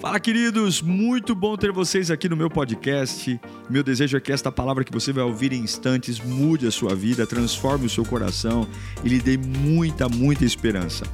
[0.00, 0.80] Fala, queridos!
[0.80, 3.40] Muito bom ter vocês aqui no meu podcast.
[3.68, 6.94] Meu desejo é que esta palavra que você vai ouvir em instantes mude a sua
[6.94, 8.64] vida, transforme o seu coração
[9.04, 11.04] e lhe dê muita, muita esperança.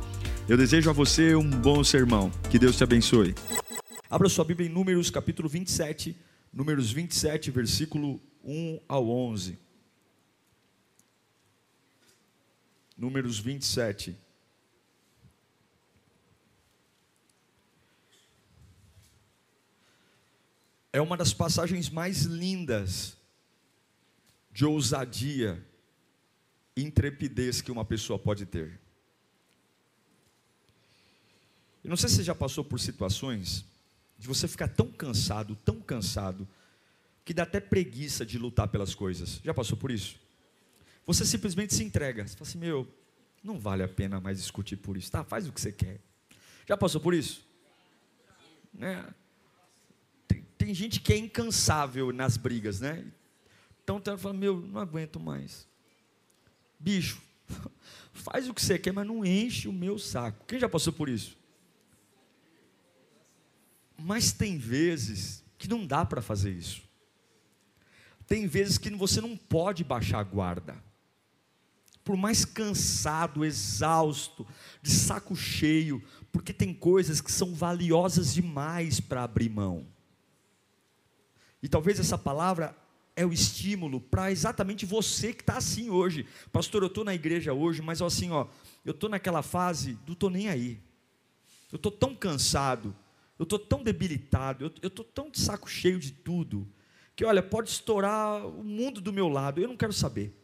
[0.47, 2.31] Eu desejo a você um bom sermão.
[2.51, 3.35] Que Deus te abençoe.
[4.11, 6.15] Abra sua Bíblia em Números, capítulo 27,
[6.53, 9.59] Números 27, versículo 1 ao 11.
[12.99, 14.24] Números 27.
[20.95, 23.17] É uma das passagens mais lindas
[24.53, 25.61] de ousadia
[26.77, 28.79] e intrepidez que uma pessoa pode ter.
[31.83, 33.65] Eu não sei se você já passou por situações
[34.17, 36.47] de você ficar tão cansado, tão cansado,
[37.25, 39.41] que dá até preguiça de lutar pelas coisas.
[39.43, 40.15] Já passou por isso?
[41.05, 42.25] Você simplesmente se entrega.
[42.25, 42.89] Você fala assim: meu,
[43.43, 45.11] não vale a pena mais discutir por isso.
[45.11, 45.99] Tá, faz o que você quer.
[46.69, 47.45] Já passou por isso?
[48.73, 49.05] Né?
[50.65, 53.05] Tem gente que é incansável nas brigas, né?
[53.83, 55.69] Então tá falando, meu, não aguento mais.
[56.81, 57.21] Bicho,
[58.15, 60.47] faz o que você quer, mas não enche o meu saco.
[60.47, 61.37] Quem já passou por isso?
[63.99, 66.83] Mas tem vezes que não dá para fazer isso.
[68.27, 70.83] Tem vezes que você não pode baixar a guarda.
[72.03, 74.47] Por mais cansado, exausto,
[74.81, 76.03] de saco cheio,
[76.33, 79.93] porque tem coisas que são valiosas demais para abrir mão.
[81.65, 82.77] E talvez essa palavra
[83.17, 86.27] é o estímulo para exatamente você que está assim hoje.
[86.53, 88.49] Pastor, eu estou na igreja hoje, mas assim, ó,
[88.85, 90.79] eu estou naquela fase do estou nem aí.
[91.73, 92.95] Eu estou tão cansado,
[93.39, 96.69] eu estou tão debilitado, eu estou tão de saco cheio de tudo,
[97.17, 100.39] que olha, pode estourar o mundo do meu lado, eu não quero saber.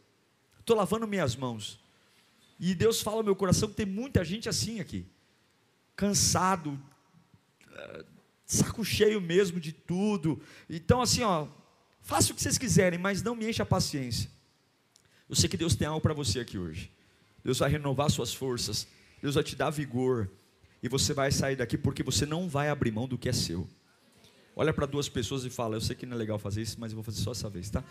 [0.59, 1.79] Estou lavando minhas mãos.
[2.59, 5.05] E Deus fala no meu coração que tem muita gente assim aqui,
[5.95, 6.81] cansado,
[8.51, 10.41] saco cheio mesmo de tudo.
[10.69, 11.47] Então, assim, ó,
[12.01, 14.29] faça o que vocês quiserem, mas não me encha a paciência.
[15.29, 16.91] Eu sei que Deus tem algo para você aqui hoje.
[17.43, 18.87] Deus vai renovar suas forças,
[19.21, 20.29] Deus vai te dar vigor,
[20.83, 23.67] e você vai sair daqui porque você não vai abrir mão do que é seu.
[24.55, 26.91] Olha para duas pessoas e fala: Eu sei que não é legal fazer isso, mas
[26.91, 27.83] eu vou fazer só essa vez, tá?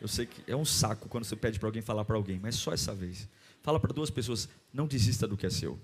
[0.00, 2.54] Eu sei que é um saco quando você pede para alguém falar para alguém, mas
[2.56, 3.28] só essa vez.
[3.62, 5.78] Fala para duas pessoas: Não desista do que é seu.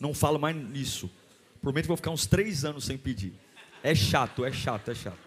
[0.00, 1.10] Não falo mais nisso.
[1.60, 3.32] Prometo que vou ficar uns três anos sem pedir.
[3.82, 5.18] É chato, é chato, é chato.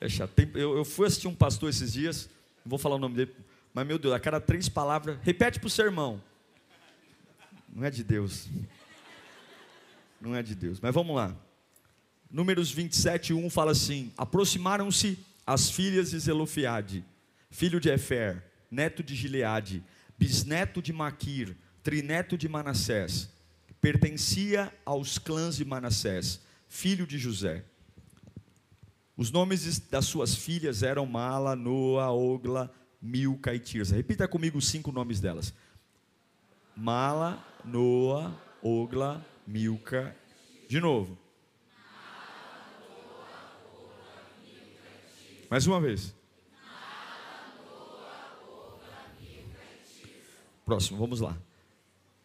[0.00, 0.30] É chato.
[0.30, 2.28] Tem, eu, eu, fui assistir um pastor esses dias,
[2.64, 3.34] não vou falar o nome dele,
[3.72, 6.22] mas meu Deus, a cada três palavras, repete para o sermão.
[7.68, 8.48] Não é de Deus.
[10.20, 10.80] Não é de Deus.
[10.80, 11.34] Mas vamos lá.
[12.30, 17.04] Números 27, 1 fala assim: Aproximaram-se as filhas de Zelofiade,
[17.50, 19.82] filho de Efer, neto de Gileade,
[20.18, 23.30] bisneto de Maquir, trineto de Manassés,
[23.80, 27.64] pertencia aos clãs de Manassés, filho de José.
[29.16, 33.94] Os nomes das suas filhas eram Mala, Noa, Ogla, Milca e Tirza.
[33.94, 35.54] Repita comigo os cinco nomes delas.
[36.76, 40.16] Mala, Noa, Ogla, Milca.
[40.68, 41.16] De novo.
[45.48, 46.12] Mais uma vez.
[50.64, 51.45] Próximo, vamos lá.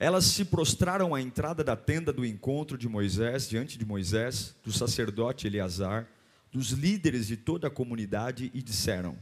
[0.01, 4.71] Elas se prostraram à entrada da tenda do encontro de Moisés, diante de Moisés, do
[4.71, 6.07] sacerdote Eleazar,
[6.51, 9.15] dos líderes de toda a comunidade e disseram: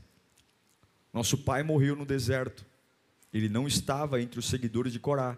[1.11, 2.65] Nosso pai morreu no deserto.
[3.33, 5.37] Ele não estava entre os seguidores de Corá,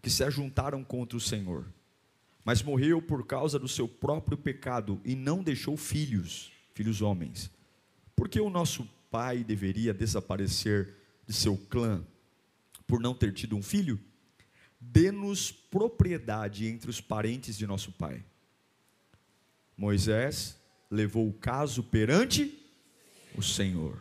[0.00, 1.66] que se ajuntaram contra o Senhor,
[2.42, 7.50] mas morreu por causa do seu próprio pecado e não deixou filhos, filhos homens.
[8.16, 10.94] Por que o nosso pai deveria desaparecer
[11.26, 12.02] de seu clã
[12.86, 14.00] por não ter tido um filho?
[14.82, 18.24] Dê-nos propriedade entre os parentes de nosso pai.
[19.76, 20.58] Moisés
[20.90, 22.58] levou o caso perante
[23.36, 23.98] o Senhor.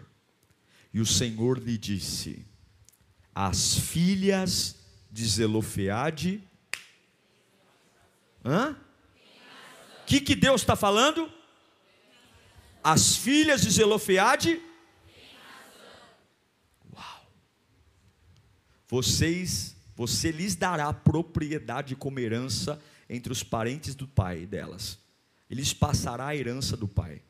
[0.94, 2.46] E o Senhor lhe disse:
[3.34, 4.75] As filhas
[5.12, 6.44] de Zelofeade.
[8.44, 8.76] Hã?
[10.02, 11.32] O que, que Deus está falando?
[12.84, 14.59] As filhas de Zelofeade.
[16.94, 17.28] Uau!
[18.88, 24.98] Vocês você lhes dará propriedade como herança entre os parentes do pai delas.
[25.48, 27.22] Eles passará a herança do pai.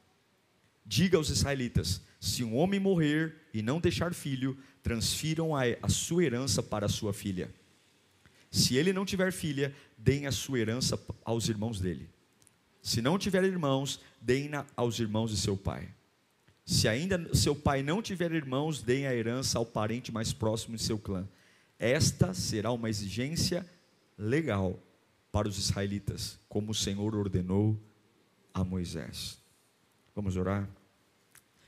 [0.86, 6.64] Diga aos israelitas: se um homem morrer e não deixar filho, transfiram a, sua herança
[6.64, 7.54] para a sua filha.
[8.50, 12.10] Se ele não tiver filha, deem a sua herança aos irmãos dele.
[12.82, 15.90] Se não tiver irmãos, deem-na aos irmãos de seu pai.
[16.64, 20.84] Se ainda seu pai não tiver irmãos, deem a herança ao parente mais próximo de
[20.84, 21.28] seu clã.
[21.82, 23.68] Esta será uma exigência
[24.16, 24.80] legal
[25.32, 27.76] para os israelitas, como o Senhor ordenou
[28.54, 29.40] a Moisés.
[30.16, 30.70] Vamos orar?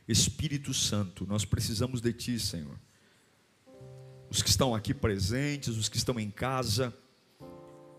[0.08, 2.80] Espírito Santo, nós precisamos de Ti, Senhor.
[4.30, 6.96] Os que estão aqui presentes, os que estão em casa,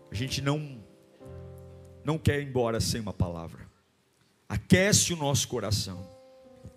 [0.09, 0.81] a gente não
[2.01, 3.69] não quer ir embora sem uma palavra.
[4.47, 6.07] Aquece o nosso coração,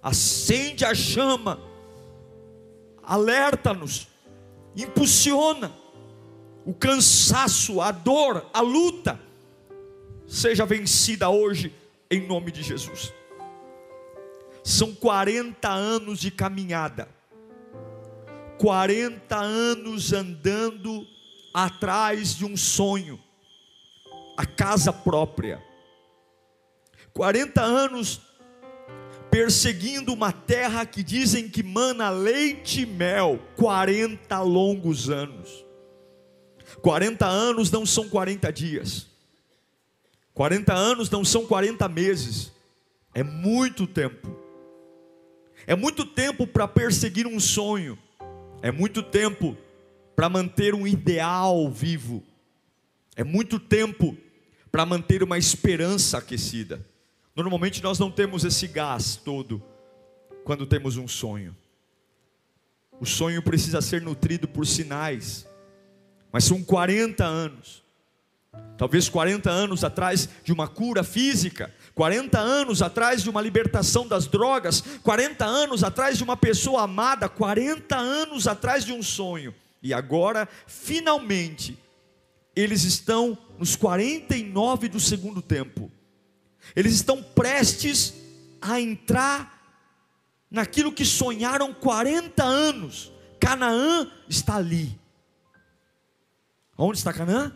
[0.03, 1.61] acende a chama,
[3.05, 4.09] alerta-nos,
[4.83, 5.73] impulsiona
[6.65, 9.19] o cansaço, a dor, a luta,
[10.27, 11.73] seja vencida hoje
[12.11, 13.13] em nome de Jesus.
[14.63, 17.09] São 40 anos de caminhada,
[18.59, 21.07] 40 anos andando
[21.55, 23.19] atrás de um sonho,
[24.37, 25.63] a casa própria,
[27.15, 28.21] 40 anos
[29.31, 35.65] perseguindo uma terra que dizem que mana leite e mel, 40 longos anos.
[36.83, 39.07] 40 anos não são 40 dias.
[40.35, 42.53] 40 anos não são 40 meses.
[43.15, 44.37] É muito tempo.
[45.67, 47.99] É muito tempo para perseguir um sonho.
[48.63, 49.57] É muito tempo
[50.15, 52.23] para manter um ideal vivo.
[53.17, 54.17] É muito tempo
[54.71, 56.85] para manter uma esperança aquecida.
[57.39, 59.63] Normalmente nós não temos esse gás todo
[60.43, 61.57] quando temos um sonho.
[62.99, 65.47] O sonho precisa ser nutrido por sinais,
[66.33, 67.85] mas são 40 anos.
[68.77, 74.27] Talvez 40 anos atrás de uma cura física, 40 anos atrás de uma libertação das
[74.27, 79.55] drogas, 40 anos atrás de uma pessoa amada, 40 anos atrás de um sonho.
[79.81, 81.79] E agora, finalmente,
[82.57, 85.89] eles estão nos 49 do segundo tempo.
[86.75, 88.15] Eles estão prestes
[88.61, 89.59] a entrar
[90.51, 93.13] naquilo que sonharam 40 anos.
[93.41, 94.99] Canaã está ali.
[96.77, 97.53] Onde está Canaã?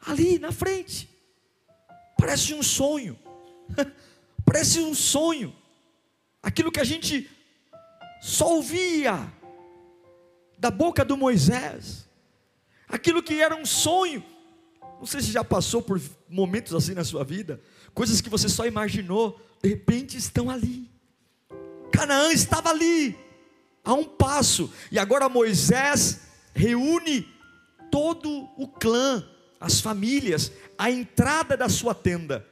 [0.00, 1.08] Ali na frente.
[2.18, 3.18] Parece um sonho.
[4.44, 5.54] Parece um sonho.
[6.42, 7.30] Aquilo que a gente
[8.20, 9.32] só ouvia
[10.58, 12.08] da boca do Moisés.
[12.88, 14.24] Aquilo que era um sonho.
[14.98, 17.60] Não sei se já passou por momentos assim na sua vida,
[17.94, 20.88] coisas que você só imaginou, de repente estão ali.
[21.90, 23.16] Canaã estava ali,
[23.84, 26.20] a um passo, e agora Moisés
[26.54, 27.28] reúne
[27.90, 29.24] todo o clã,
[29.58, 32.46] as famílias, a entrada da sua tenda,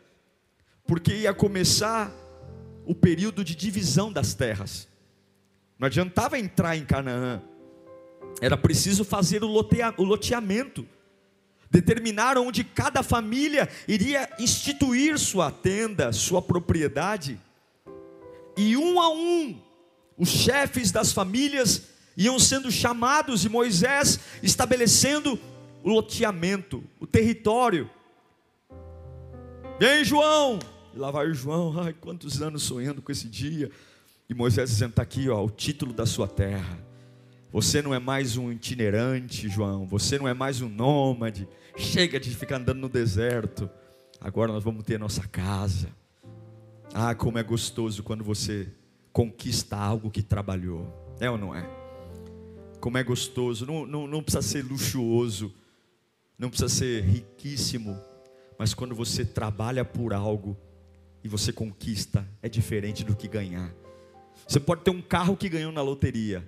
[0.87, 2.12] porque ia começar
[2.84, 4.88] o período de divisão das terras.
[5.79, 7.43] Não adiantava entrar em Canaã,
[8.41, 10.87] era preciso fazer o loteamento,
[11.70, 17.38] determinar onde cada família iria instituir sua tenda, sua propriedade,
[18.56, 19.61] e um a um,
[20.17, 21.82] os chefes das famílias
[22.17, 25.38] iam sendo chamados e Moisés estabelecendo
[25.85, 27.88] o loteamento, o território.
[29.79, 30.59] Vem, João!
[30.93, 33.70] E lá vai o João, ai, quantos anos sonhando com esse dia.
[34.29, 36.79] E Moisés dizendo: está aqui, ó, o título da sua terra.
[37.53, 39.87] Você não é mais um itinerante, João.
[39.87, 41.49] Você não é mais um nômade.
[41.79, 43.71] Chega de ficar andando no deserto.
[44.21, 45.89] Agora nós vamos ter nossa casa.
[46.93, 48.69] Ah, como é gostoso quando você
[49.13, 50.87] conquista algo que trabalhou.
[51.21, 51.79] É ou não é?
[52.79, 53.67] como é gostoso.
[53.67, 55.53] Não, não, não precisa ser luxuoso,
[56.39, 57.99] não precisa ser riquíssimo,
[58.59, 60.56] mas quando você trabalha por algo
[61.23, 63.73] e você conquista, é diferente do que ganhar.
[64.47, 66.47] Você pode ter um carro que ganhou na loteria,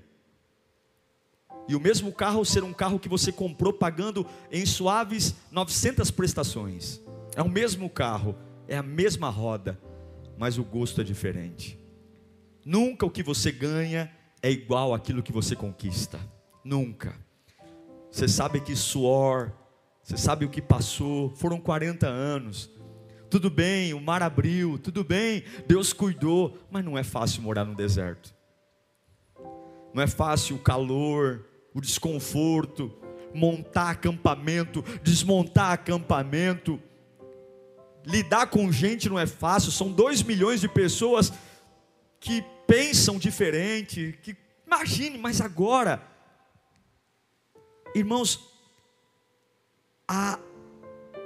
[1.68, 7.00] e o mesmo carro ser um carro que você comprou pagando em suaves 900 prestações.
[7.36, 8.36] É o mesmo carro,
[8.66, 9.80] é a mesma roda,
[10.36, 11.78] mas o gosto é diferente.
[12.64, 14.10] Nunca o que você ganha
[14.42, 16.18] é igual àquilo que você conquista.
[16.64, 17.14] Nunca.
[18.10, 19.52] Você sabe que suor,
[20.02, 22.70] você sabe o que passou, foram 40 anos.
[23.30, 27.76] Tudo bem, o mar abriu, tudo bem, Deus cuidou, mas não é fácil morar no
[27.76, 28.34] deserto.
[29.94, 32.92] Não é fácil o calor, o desconforto,
[33.34, 36.80] montar acampamento, desmontar acampamento.
[38.04, 41.32] Lidar com gente não é fácil, são dois milhões de pessoas
[42.18, 44.36] que pensam diferente, que
[44.66, 46.02] imagine, mas agora,
[47.94, 48.48] irmãos,
[50.08, 50.38] a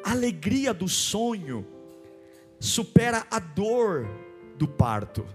[0.05, 1.67] alegria do sonho
[2.59, 4.09] supera a dor
[4.57, 5.27] do parto.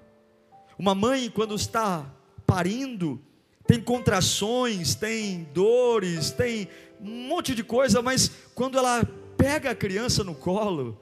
[0.78, 2.06] Uma mãe, quando está
[2.46, 3.22] parindo,
[3.70, 6.68] tem contrações, tem dores, tem
[7.00, 9.08] um monte de coisa, mas quando ela
[9.38, 11.00] pega a criança no colo,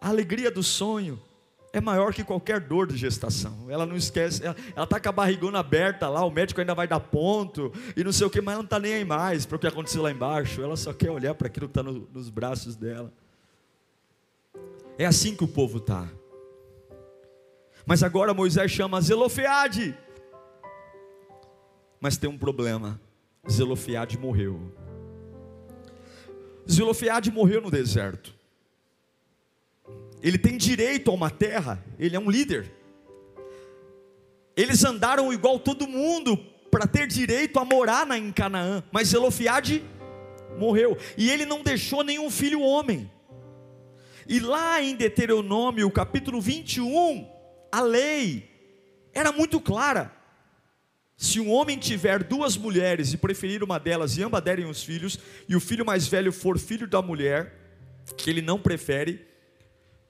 [0.00, 1.20] a alegria do sonho
[1.72, 3.66] é maior que qualquer dor de gestação.
[3.68, 7.00] Ela não esquece, ela está com a barrigona aberta lá, o médico ainda vai dar
[7.00, 9.58] ponto e não sei o que, mas ela não está nem aí mais para o
[9.58, 10.62] que aconteceu lá embaixo.
[10.62, 13.12] Ela só quer olhar para aquilo que está no, nos braços dela.
[14.96, 16.08] É assim que o povo está.
[17.84, 19.98] Mas agora Moisés chama Zelofeade.
[22.04, 23.00] Mas tem um problema:
[23.50, 24.60] Zelofeade morreu.
[26.70, 28.32] Zelofeade morreu no deserto
[30.24, 32.72] ele tem direito a uma terra, ele é um líder.
[34.56, 36.34] Eles andaram igual todo mundo
[36.70, 39.84] para ter direito a morar na, em Canaã, mas Zelofiade
[40.58, 43.10] morreu e ele não deixou nenhum filho homem.
[44.26, 47.28] E lá em Deuteronômio, capítulo 21,
[47.70, 48.48] a lei
[49.12, 50.10] era muito clara.
[51.16, 55.18] Se um homem tiver duas mulheres e preferir uma delas e ambas derem os filhos,
[55.48, 57.54] e o filho mais velho for filho da mulher,
[58.16, 59.24] que ele não prefere,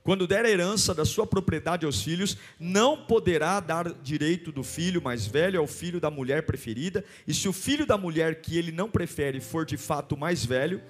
[0.02, 5.00] quando der a herança da sua propriedade aos filhos, não poderá dar direito do filho
[5.00, 8.72] mais velho ao filho da mulher preferida, e se o filho da mulher que ele
[8.72, 10.82] não prefere for de fato mais velho,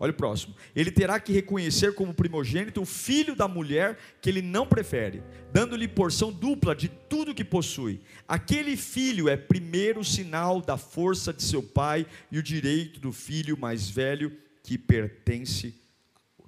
[0.00, 4.42] olha o próximo, ele terá que reconhecer como primogênito o filho da mulher que ele
[4.42, 8.00] não prefere, dando-lhe porção dupla de tudo que possui.
[8.26, 13.56] Aquele filho é primeiro sinal da força de seu pai e o direito do filho
[13.56, 15.74] mais velho que pertence,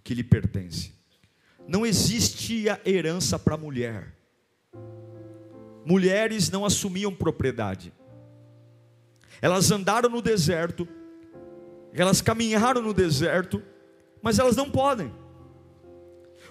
[0.03, 1.03] que lhe pertence
[1.67, 4.15] não existia herança para mulher.
[5.85, 7.93] Mulheres não assumiam propriedade.
[9.41, 10.87] Elas andaram no deserto,
[12.01, 13.63] elas caminharam no deserto,
[14.23, 15.13] mas elas não podem.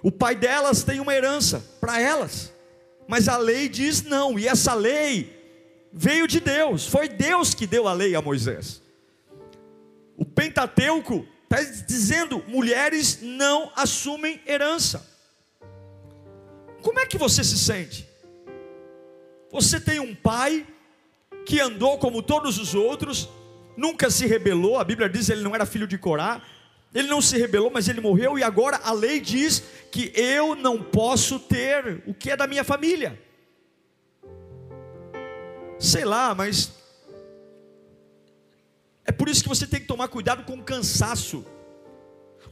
[0.04, 2.54] O pai delas tem uma herança para elas,
[3.08, 5.40] mas a lei diz não, e essa lei
[5.92, 8.82] veio de Deus, foi Deus que deu a lei a Moisés.
[10.18, 15.10] O Pentateuco está dizendo: mulheres não assumem herança.
[16.82, 18.08] Como é que você se sente?
[19.52, 20.66] Você tem um pai
[21.46, 23.30] que andou como todos os outros,
[23.76, 26.42] nunca se rebelou, a Bíblia diz que ele não era filho de Corá,
[26.94, 30.82] ele não se rebelou, mas ele morreu, e agora a lei diz que eu não
[30.82, 33.20] posso ter o que é da minha família.
[35.80, 36.74] Sei lá, mas
[39.06, 41.46] é por isso que você tem que tomar cuidado com o cansaço.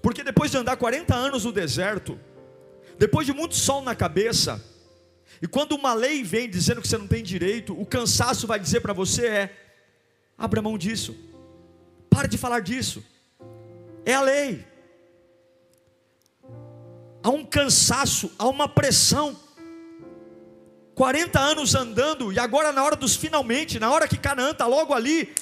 [0.01, 2.19] Porque depois de andar 40 anos no deserto,
[2.97, 4.63] depois de muito sol na cabeça,
[5.41, 8.81] e quando uma lei vem dizendo que você não tem direito, o cansaço vai dizer
[8.81, 9.55] para você é:
[10.39, 11.15] abra mão disso,
[12.09, 13.03] pare de falar disso,
[14.05, 14.65] é a lei.
[17.21, 19.37] Há um cansaço, há uma pressão.
[20.95, 24.93] 40 anos andando, e agora na hora dos finalmente, na hora que Canaã está logo
[24.93, 25.33] ali,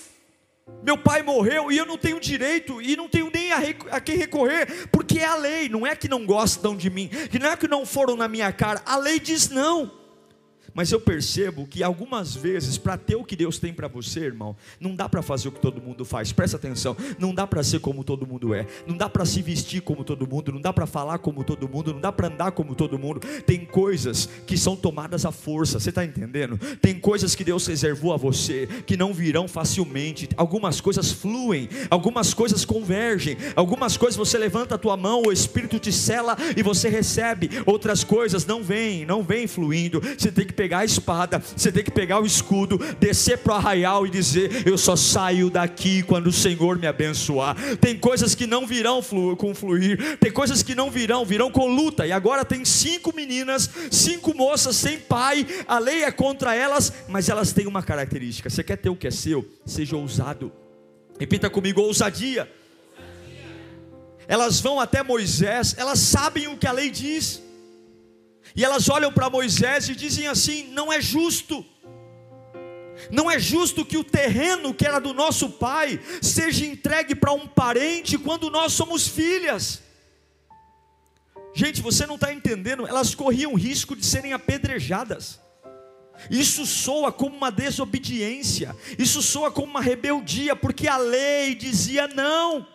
[0.83, 3.57] meu pai morreu e eu não tenho direito e não tenho nem a,
[3.91, 7.49] a, quem recorrer, porque é a lei, não é que não gostam de mim, não
[7.49, 10.06] é que não foram na minha cara, a lei diz não.
[10.77, 14.55] Mas eu percebo que algumas vezes, para ter o que Deus tem para você, irmão,
[14.79, 16.31] não dá para fazer o que todo mundo faz.
[16.31, 19.81] Presta atenção, não dá para ser como todo mundo é, não dá para se vestir
[19.81, 22.75] como todo mundo, não dá para falar como todo mundo, não dá para andar como
[22.75, 23.22] todo mundo.
[23.43, 25.79] Tem coisas que são tomadas à força.
[25.79, 26.60] Você está entendendo?
[26.79, 30.29] Tem coisas que Deus reservou a você que não virão facilmente.
[30.38, 35.79] Algumas coisas fluem, algumas coisas convergem, algumas coisas você levanta a tua mão, o Espírito
[35.79, 37.50] te sela e você recebe.
[37.65, 40.00] Outras coisas não vêm, não vêm fluindo.
[40.15, 43.53] Você tem que pegar pegar a espada, você tem que pegar o escudo, descer para
[43.53, 47.55] o arraial e dizer: Eu só saio daqui quando o Senhor me abençoar.
[47.77, 49.01] Tem coisas que não virão
[49.38, 52.05] com fluir, tem coisas que não virão, virão com luta.
[52.05, 57.29] E agora tem cinco meninas, cinco moças sem pai, a lei é contra elas, mas
[57.29, 59.47] elas têm uma característica: você quer ter o que é seu?
[59.65, 60.51] Seja ousado.
[61.17, 62.51] Repita comigo: ousadia.
[64.27, 67.46] Elas vão até Moisés, elas sabem o que a lei diz.
[68.57, 71.63] E elas olham para Moisés e dizem assim: não é justo.
[73.11, 77.45] Não é justo que o terreno que era do nosso pai seja entregue para um
[77.47, 79.83] parente quando nós somos filhas.
[81.53, 85.39] Gente, você não está entendendo, elas corriam risco de serem apedrejadas.
[86.31, 92.67] Isso soa como uma desobediência, isso soa como uma rebeldia, porque a lei dizia não.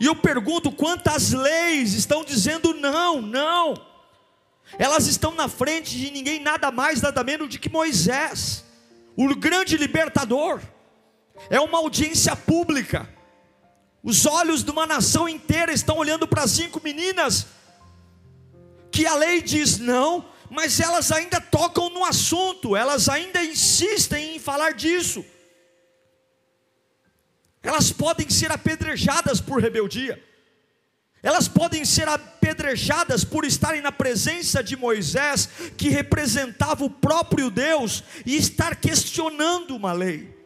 [0.00, 3.88] E eu pergunto: quantas leis estão dizendo não, não?
[4.76, 8.64] Elas estão na frente de ninguém nada mais, nada menos do que Moisés,
[9.16, 10.60] o grande libertador.
[11.48, 13.08] É uma audiência pública.
[14.02, 17.46] Os olhos de uma nação inteira estão olhando para cinco meninas
[18.90, 24.38] que a lei diz não, mas elas ainda tocam no assunto, elas ainda insistem em
[24.38, 25.24] falar disso.
[27.62, 30.22] Elas podem ser apedrejadas por rebeldia.
[31.22, 38.04] Elas podem ser apedrejadas por estarem na presença de Moisés, que representava o próprio Deus,
[38.24, 40.36] e estar questionando uma lei,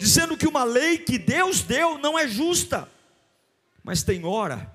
[0.00, 2.88] dizendo que uma lei que Deus deu não é justa.
[3.84, 4.70] Mas tem hora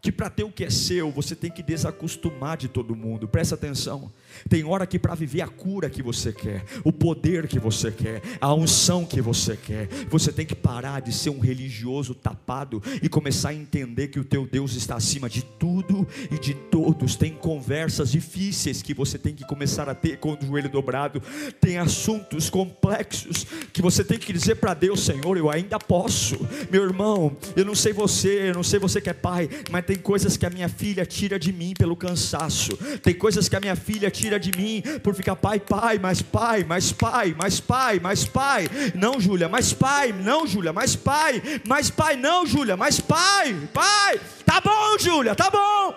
[0.00, 3.28] que para ter o que é seu, você tem que desacostumar de todo mundo.
[3.28, 4.10] Presta atenção.
[4.48, 8.22] Tem hora que para viver a cura que você quer, o poder que você quer,
[8.40, 13.08] a unção que você quer, você tem que parar de ser um religioso tapado e
[13.08, 17.16] começar a entender que o teu Deus está acima de tudo e de todos.
[17.16, 21.22] Tem conversas difíceis que você tem que começar a ter com o joelho dobrado.
[21.60, 26.36] Tem assuntos complexos que você tem que dizer para Deus, Senhor, eu ainda posso.
[26.70, 29.96] Meu irmão, eu não sei você, eu não sei você que é pai, mas tem
[29.96, 32.76] coisas que a minha filha tira de mim pelo cansaço.
[33.02, 36.64] Tem coisas que a minha filha tira de mim por ficar pai, pai, mais pai,
[36.64, 38.68] mais pai, mais pai, mais pai.
[38.94, 44.20] Não, Júlia, mais pai, não, Júlia, mais pai, mais pai, não, Júlia, mais pai, pai.
[44.44, 45.94] Tá bom, Júlia, tá bom.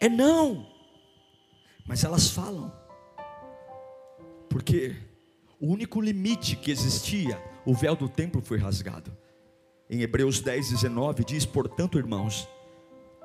[0.00, 0.66] É não.
[1.86, 2.72] Mas elas falam.
[4.48, 4.96] Porque
[5.60, 9.14] o único limite que existia, o véu do templo foi rasgado.
[9.88, 12.48] Em Hebreus 10, 19 diz: Portanto, irmãos,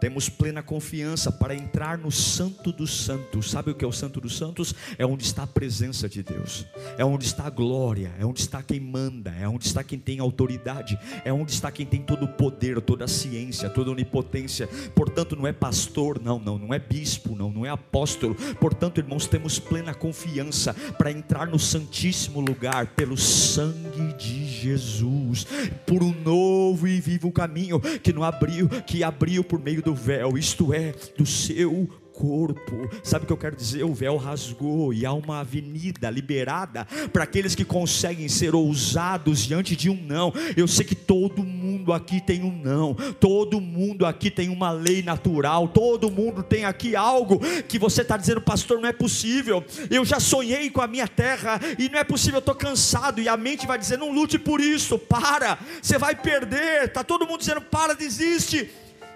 [0.06, 3.50] temos plena confiança para entrar no Santo dos Santos.
[3.50, 4.76] Sabe o que é o Santo dos Santos?
[5.00, 6.64] É onde está a presença de Deus,
[6.96, 10.20] é onde está a glória, é onde está quem manda, é onde está quem tem
[10.20, 14.68] autoridade, é onde está quem tem todo o poder, toda a ciência, toda a onipotência.
[14.94, 18.36] Portanto, não é pastor, não, não, não é bispo, não, não é apóstolo.
[18.60, 25.48] Portanto, irmãos, temos plena confiança para entrar no Santíssimo lugar pelo sangue de Jesus,
[25.84, 30.38] por um novo e vivo caminho que não abriu, que abriu por meio do véu,
[30.38, 32.90] isto é, do seu corpo.
[33.04, 33.84] Sabe o que eu quero dizer?
[33.84, 39.76] O véu rasgou e há uma avenida liberada para aqueles que conseguem ser ousados diante
[39.76, 40.34] de um não.
[40.56, 45.04] Eu sei que todo mundo aqui tem um não, todo mundo aqui tem uma lei
[45.04, 49.64] natural, todo mundo tem aqui algo que você está dizendo, pastor, não é possível.
[49.90, 53.20] Eu já sonhei com a minha terra e não é possível, eu estou cansado.
[53.20, 56.86] E a mente vai dizer, não lute por isso, para, você vai perder.
[56.86, 58.70] Está todo mundo dizendo, para, desiste.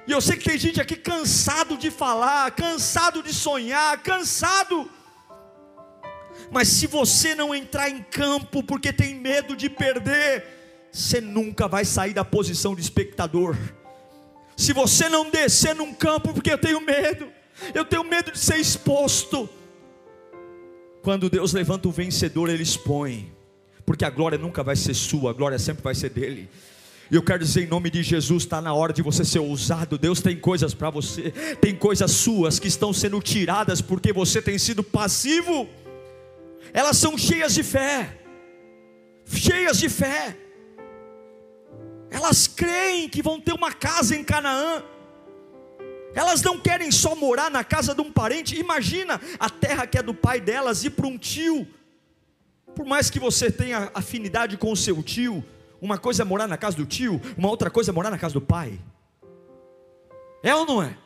[0.09, 4.89] E eu sei que tem gente aqui cansado de falar, cansado de sonhar, cansado.
[6.49, 10.43] Mas se você não entrar em campo porque tem medo de perder,
[10.91, 13.55] você nunca vai sair da posição de espectador.
[14.57, 17.31] Se você não descer num campo porque eu tenho medo,
[17.75, 19.47] eu tenho medo de ser exposto.
[21.03, 23.31] Quando Deus levanta o vencedor, ele expõe,
[23.85, 26.49] porque a glória nunca vai ser sua, a glória sempre vai ser dele.
[27.11, 29.97] E eu quero dizer em nome de Jesus, está na hora de você ser ousado.
[29.97, 34.59] Deus tem coisas para você, tem coisas suas que estão sendo tiradas porque você tem
[34.59, 35.67] sido passivo.
[36.71, 38.15] Elas são cheias de fé,
[39.25, 40.37] cheias de fé.
[42.11, 44.83] Elas creem que vão ter uma casa em Canaã.
[46.13, 48.55] Elas não querem só morar na casa de um parente.
[48.55, 51.67] Imagina a terra que é do pai delas ir para um tio.
[52.75, 55.43] Por mais que você tenha afinidade com o seu tio,
[55.81, 58.33] uma coisa é morar na casa do tio, uma outra coisa é morar na casa
[58.33, 58.79] do pai.
[60.43, 60.97] É ou não é?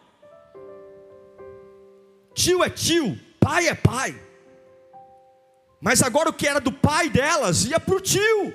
[2.33, 4.19] Tio é tio, pai é pai.
[5.79, 8.53] Mas agora o que era do pai delas ia para o tio.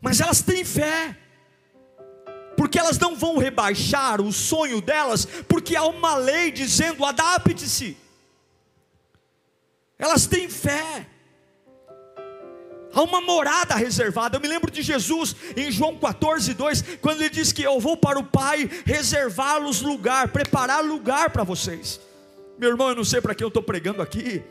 [0.00, 1.16] Mas elas têm fé.
[2.56, 7.96] Porque elas não vão rebaixar o sonho delas, porque há uma lei dizendo: adapte-se.
[9.98, 11.06] Elas têm fé
[12.94, 14.36] há uma morada reservada.
[14.36, 17.96] Eu me lembro de Jesus em João 14, 2, quando ele diz que eu vou
[17.96, 22.00] para o Pai reservar-los lugar, preparar lugar para vocês.
[22.58, 24.42] Meu irmão, eu não sei para que eu estou pregando aqui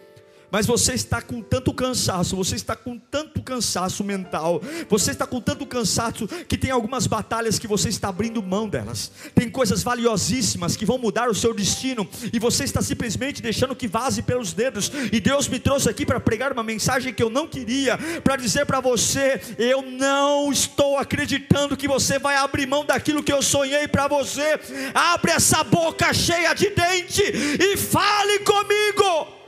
[0.52, 5.40] mas você está com tanto cansaço, você está com tanto cansaço mental, você está com
[5.40, 10.76] tanto cansaço que tem algumas batalhas que você está abrindo mão delas, tem coisas valiosíssimas
[10.76, 14.92] que vão mudar o seu destino, e você está simplesmente deixando que vaze pelos dedos,
[15.12, 18.66] e Deus me trouxe aqui para pregar uma mensagem que eu não queria, para dizer
[18.66, 23.88] para você: eu não estou acreditando que você vai abrir mão daquilo que eu sonhei
[23.88, 24.60] para você,
[24.94, 29.41] abre essa boca cheia de dente e fale comigo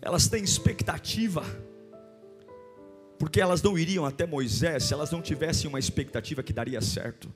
[0.00, 1.44] elas têm expectativa,
[3.18, 7.32] porque elas não iriam até Moisés se elas não tivessem uma expectativa que daria certo.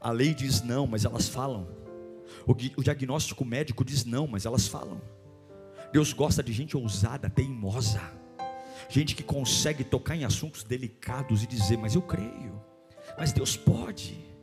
[0.00, 1.66] A lei diz não, mas elas falam.
[2.46, 5.00] O, o diagnóstico médico diz não, mas elas falam.
[5.92, 8.00] Deus gosta de gente ousada, teimosa,
[8.88, 12.60] gente que consegue tocar em assuntos delicados e dizer: Mas eu creio,
[13.18, 14.35] mas Deus pode.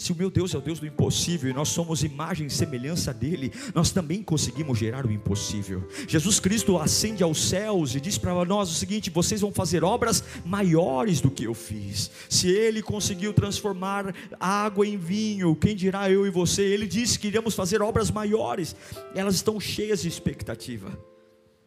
[0.00, 3.12] Se o meu Deus é o Deus do impossível e nós somos imagem e semelhança
[3.12, 5.86] dele, nós também conseguimos gerar o impossível.
[6.08, 10.24] Jesus Cristo ascende aos céus e diz para nós o seguinte: vocês vão fazer obras
[10.42, 12.10] maiores do que eu fiz.
[12.30, 16.62] Se ele conseguiu transformar água em vinho, quem dirá eu e você?
[16.62, 18.74] Ele disse que iríamos fazer obras maiores.
[19.14, 20.98] Elas estão cheias de expectativa.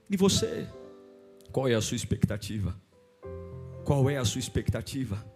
[0.09, 0.67] E você?
[1.51, 2.75] Qual é a sua expectativa?
[3.85, 5.32] Qual é a sua expectativa?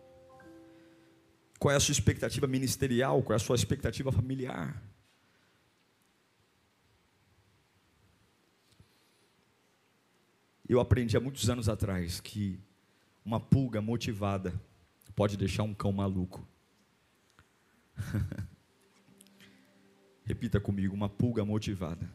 [1.59, 3.23] Qual é a sua expectativa ministerial?
[3.23, 4.81] Qual é a sua expectativa familiar?
[10.69, 12.59] Eu aprendi há muitos anos atrás que
[13.25, 14.53] uma pulga motivada
[15.15, 16.45] pode deixar um cão maluco.
[20.25, 22.07] Repita comigo: uma pulga motivada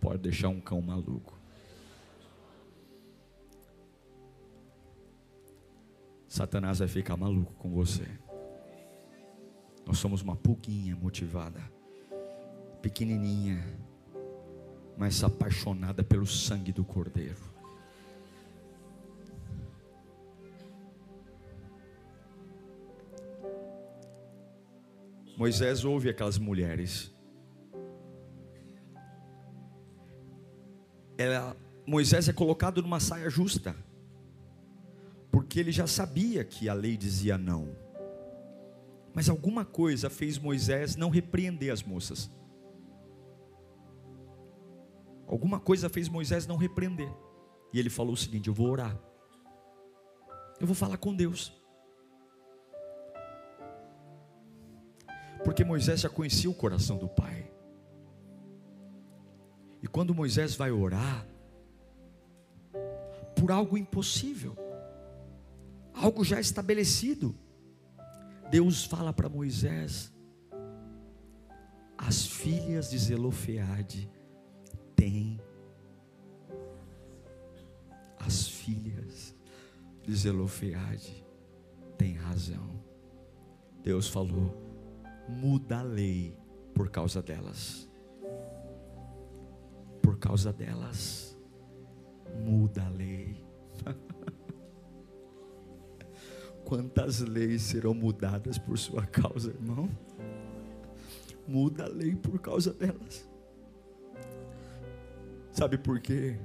[0.00, 1.39] pode deixar um cão maluco.
[6.30, 8.06] Satanás vai ficar maluco com você.
[9.84, 11.60] Nós somos uma pulguinha motivada,
[12.80, 13.60] pequenininha,
[14.96, 17.50] mas apaixonada pelo sangue do Cordeiro.
[25.36, 27.12] Moisés ouve aquelas mulheres.
[31.18, 33.74] Ela, Moisés é colocado numa saia justa
[35.50, 37.76] porque ele já sabia que a lei dizia não.
[39.12, 42.30] Mas alguma coisa fez Moisés não repreender as moças.
[45.26, 47.12] Alguma coisa fez Moisés não repreender.
[47.72, 48.96] E ele falou o seguinte: Eu vou orar.
[50.60, 51.52] Eu vou falar com Deus.
[55.42, 57.50] Porque Moisés já conhecia o coração do Pai.
[59.82, 61.26] E quando Moisés vai orar,
[63.34, 64.69] por algo impossível,
[65.94, 67.34] algo já estabelecido.
[68.50, 70.12] Deus fala para Moisés:
[71.96, 74.10] as filhas de Zelofeade
[74.96, 75.40] têm,
[78.18, 79.34] as filhas
[80.02, 81.24] de Zelofeade
[81.96, 82.82] têm razão.
[83.82, 84.54] Deus falou:
[85.28, 86.36] muda a lei
[86.74, 87.88] por causa delas.
[90.02, 91.38] Por causa delas,
[92.44, 93.44] muda a lei.
[96.70, 99.90] Quantas leis serão mudadas por sua causa, irmão?
[101.44, 103.28] Muda a lei por causa delas.
[105.50, 106.38] Sabe por quê?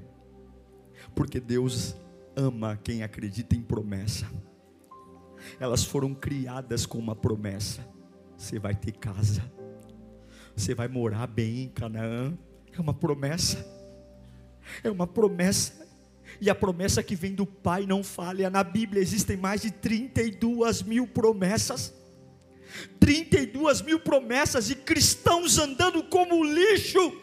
[1.14, 1.96] Porque Deus
[2.36, 4.28] ama quem acredita em promessa.
[5.60, 7.88] Elas foram criadas com uma promessa.
[8.36, 9.44] Você vai ter casa.
[10.56, 12.36] Você vai morar bem em Canaã.
[12.76, 13.64] É uma promessa.
[14.84, 15.85] É uma promessa.
[16.42, 18.50] E a promessa que vem do Pai não falha.
[18.50, 21.94] Na Bíblia existem mais de 32 mil promessas.
[23.00, 27.22] 32 mil promessas e cristãos andando como lixo,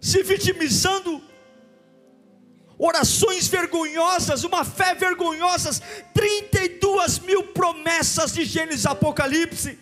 [0.00, 1.22] se vitimizando,
[2.78, 5.80] orações vergonhosas, uma fé vergonhosa,
[6.12, 9.78] 32 mil promessas de Gênesis Apocalipse,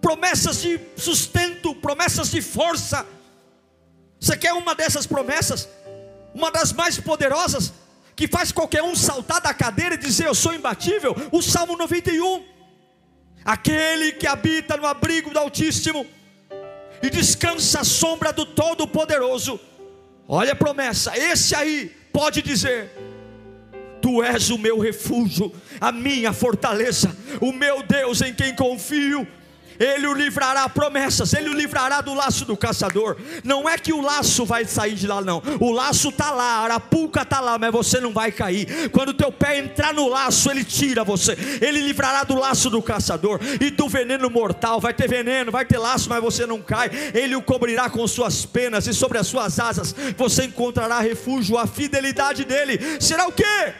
[0.00, 3.06] promessas de sustento, promessas de força.
[4.18, 5.68] Você quer uma dessas promessas?
[6.34, 7.72] Uma das mais poderosas,
[8.14, 11.14] que faz qualquer um saltar da cadeira e dizer: Eu sou imbatível.
[11.30, 12.44] O Salmo 91.
[13.44, 16.06] Aquele que habita no abrigo do Altíssimo
[17.02, 19.58] e descansa à sombra do Todo-Poderoso.
[20.28, 22.90] Olha a promessa, esse aí pode dizer:
[24.00, 29.26] Tu és o meu refúgio, a minha fortaleza, o meu Deus em quem confio.
[29.82, 33.16] Ele o livrará promessas, ele o livrará do laço do caçador.
[33.42, 35.42] Não é que o laço vai sair de lá, não.
[35.58, 38.88] O laço está lá, a arapuca está lá, mas você não vai cair.
[38.90, 41.36] Quando teu pé entrar no laço, ele tira você.
[41.60, 44.80] Ele livrará do laço do caçador e do veneno mortal.
[44.80, 46.88] Vai ter veneno, vai ter laço, mas você não cai.
[47.12, 51.58] Ele o cobrirá com suas penas e sobre as suas asas você encontrará refúgio.
[51.58, 53.74] A fidelidade dele será o quê?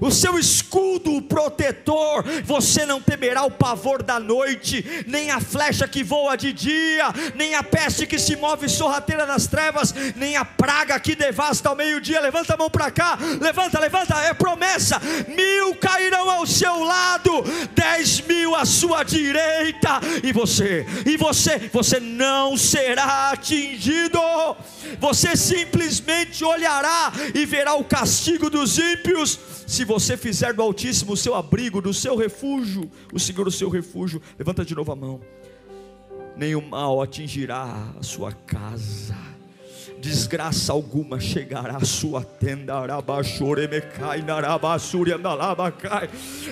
[0.00, 6.02] O seu escudo protetor, você não temerá o pavor da noite, nem a flecha que
[6.02, 10.98] voa de dia, nem a peste que se move sorrateira nas trevas, nem a praga
[10.98, 12.20] que devasta ao meio-dia.
[12.20, 18.20] Levanta a mão para cá, levanta, levanta, é promessa: mil cairão ao seu lado, dez
[18.22, 24.20] mil à sua direita, e você, e você, você não será atingido,
[24.98, 29.38] você simplesmente olhará e verá o castigo dos ímpios
[29.80, 33.70] se você fizer do Altíssimo o seu abrigo, do seu refúgio, o Senhor o seu
[33.70, 35.22] refúgio, levanta de novo a mão.
[36.36, 39.16] Nenhum mal atingirá a sua casa
[39.98, 42.74] desgraça alguma chegará à sua tenda.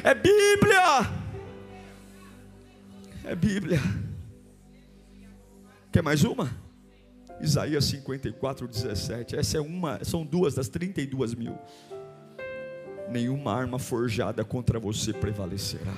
[0.03, 1.11] É Bíblia.
[3.25, 3.81] É Bíblia.
[5.93, 6.51] Quer mais uma?
[7.43, 9.37] Isaías 54, 17.
[9.37, 11.59] Essa é uma, são duas das 32 mil.
[13.11, 15.95] Nenhuma arma forjada contra você prevalecerá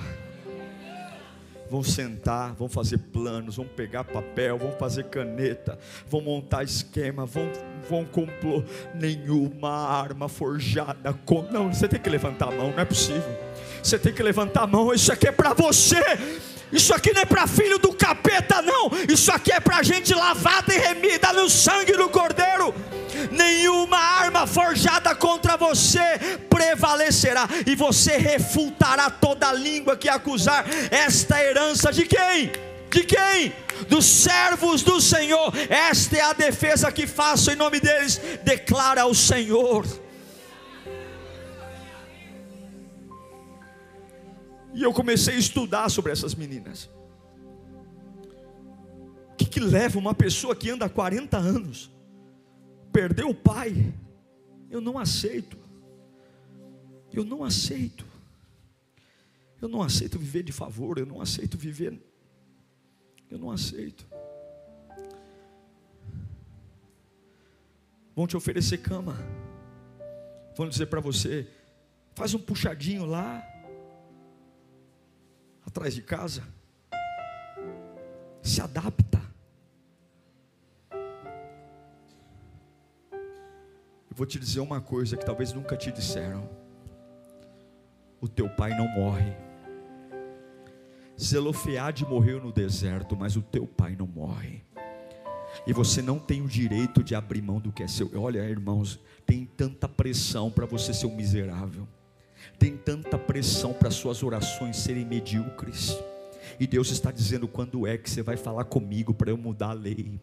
[1.70, 7.49] vão sentar, vão fazer planos, vão pegar papel, vão fazer caneta, vão montar esquema, vão,
[7.88, 11.12] vão compor nenhuma arma forjada.
[11.25, 11.42] Com...
[11.53, 13.38] Não, você tem que levantar a mão, não é possível.
[13.81, 16.03] Você tem que levantar a mão, isso aqui é para você.
[16.73, 18.91] Isso aqui não é para filho do capeta, não.
[19.09, 22.75] Isso aqui é para gente lavada e remida no sangue do Cordeiro
[23.31, 31.93] nenhuma arma forjada contra você prevalecerá, e você refutará toda língua que acusar esta herança
[31.93, 32.53] de quem?
[32.91, 33.55] De quem?
[33.89, 35.53] Dos servos do Senhor.
[35.69, 39.87] Esta é a defesa que faço em nome deles, declara o Senhor.
[44.75, 46.89] E eu comecei a estudar sobre essas meninas.
[49.33, 51.91] O que, que leva uma pessoa que anda há 40 anos
[52.93, 53.93] perdeu o pai,
[54.71, 55.59] eu não aceito.
[57.13, 58.07] Eu não aceito.
[59.61, 62.01] Eu não aceito viver de favor, eu não aceito viver.
[63.31, 64.07] Eu não aceito.
[68.15, 69.17] Vão te oferecer cama.
[70.57, 71.47] Vão dizer para você:
[72.15, 73.43] faz um puxadinho lá,
[75.71, 76.43] atrás de casa.
[78.43, 79.21] Se adapta.
[84.11, 86.49] Eu vou te dizer uma coisa que talvez nunca te disseram:
[88.21, 89.33] o teu pai não morre.
[91.19, 94.65] Zelofeade morreu no deserto, mas o teu pai não morre.
[95.67, 98.11] E você não tem o direito de abrir mão do que é seu.
[98.21, 101.87] Olha, irmãos, tem tanta pressão para você ser um miserável.
[102.61, 105.96] Tem tanta pressão para suas orações serem medíocres.
[106.61, 109.73] E Deus está dizendo quando é que você vai falar comigo para eu mudar a
[109.73, 110.20] lei.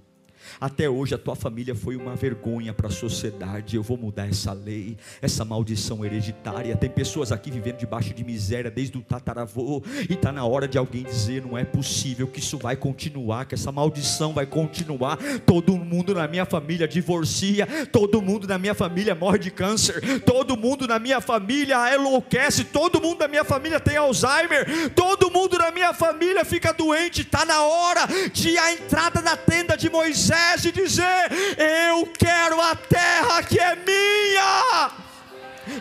[0.59, 3.75] Até hoje a tua família foi uma vergonha para a sociedade.
[3.75, 6.75] Eu vou mudar essa lei, essa maldição hereditária.
[6.75, 10.77] Tem pessoas aqui vivendo debaixo de miséria desde o tataravô, e está na hora de
[10.77, 15.17] alguém dizer: não é possível que isso vai continuar, que essa maldição vai continuar.
[15.45, 20.57] Todo mundo na minha família divorcia, todo mundo na minha família morre de câncer, todo
[20.57, 25.71] mundo na minha família enlouquece, todo mundo da minha família tem Alzheimer, todo mundo na
[25.71, 27.21] minha família fica doente.
[27.21, 32.59] Está na hora de a entrada da tenda de Moisés Moisés e dizer: Eu quero
[32.59, 34.91] a terra que é minha,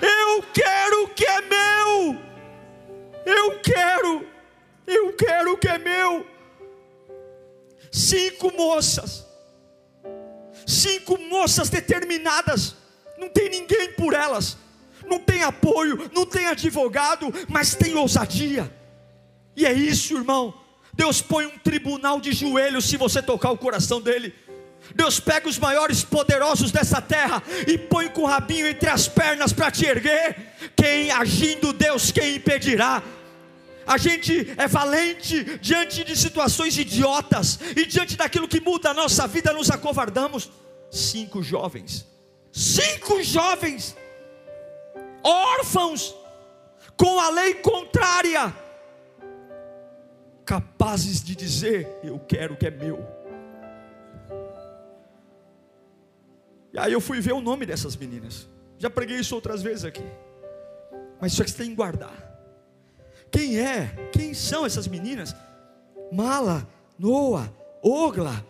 [0.00, 2.16] eu quero o que é meu,
[3.24, 4.26] eu quero,
[4.86, 6.26] eu quero o que é meu.
[7.90, 9.26] Cinco moças,
[10.64, 12.76] cinco moças determinadas,
[13.18, 14.56] não tem ninguém por elas,
[15.06, 18.72] não tem apoio, não tem advogado, mas tem ousadia,
[19.56, 20.65] e é isso, irmão.
[20.96, 24.34] Deus põe um tribunal de joelhos se você tocar o coração dele.
[24.94, 29.52] Deus pega os maiores poderosos dessa terra e põe com o rabinho entre as pernas
[29.52, 30.36] para te erguer.
[30.74, 33.02] Quem agindo Deus, quem impedirá?
[33.86, 39.26] A gente é valente diante de situações idiotas e diante daquilo que muda a nossa
[39.28, 40.50] vida, nos acovardamos.
[40.90, 42.06] Cinco jovens,
[42.52, 43.96] cinco jovens,
[45.22, 46.14] órfãos,
[46.96, 48.54] com a lei contrária,
[50.46, 53.04] capazes de dizer: Eu quero o que é meu.
[56.72, 58.48] E aí eu fui ver o nome dessas meninas.
[58.78, 60.04] Já preguei isso outras vezes aqui.
[61.20, 62.14] Mas isso aqui você tem que guardar.
[63.30, 64.10] Quem é?
[64.12, 65.34] Quem são essas meninas?
[66.12, 68.46] Mala, Noa, Ogla,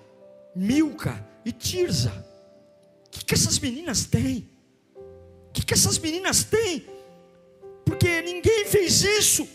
[0.55, 2.13] Milca e Tirza.
[3.07, 4.51] O que, que essas meninas têm?
[4.95, 6.85] O que, que essas meninas têm?
[7.85, 9.49] Porque ninguém fez isso.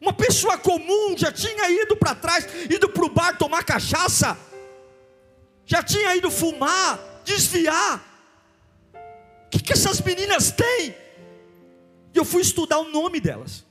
[0.00, 4.38] Uma pessoa comum já tinha ido para trás, ido para o bar tomar cachaça,
[5.66, 8.04] já tinha ido fumar, desviar.
[9.46, 10.94] O que, que essas meninas têm?
[12.14, 13.64] E eu fui estudar o nome delas,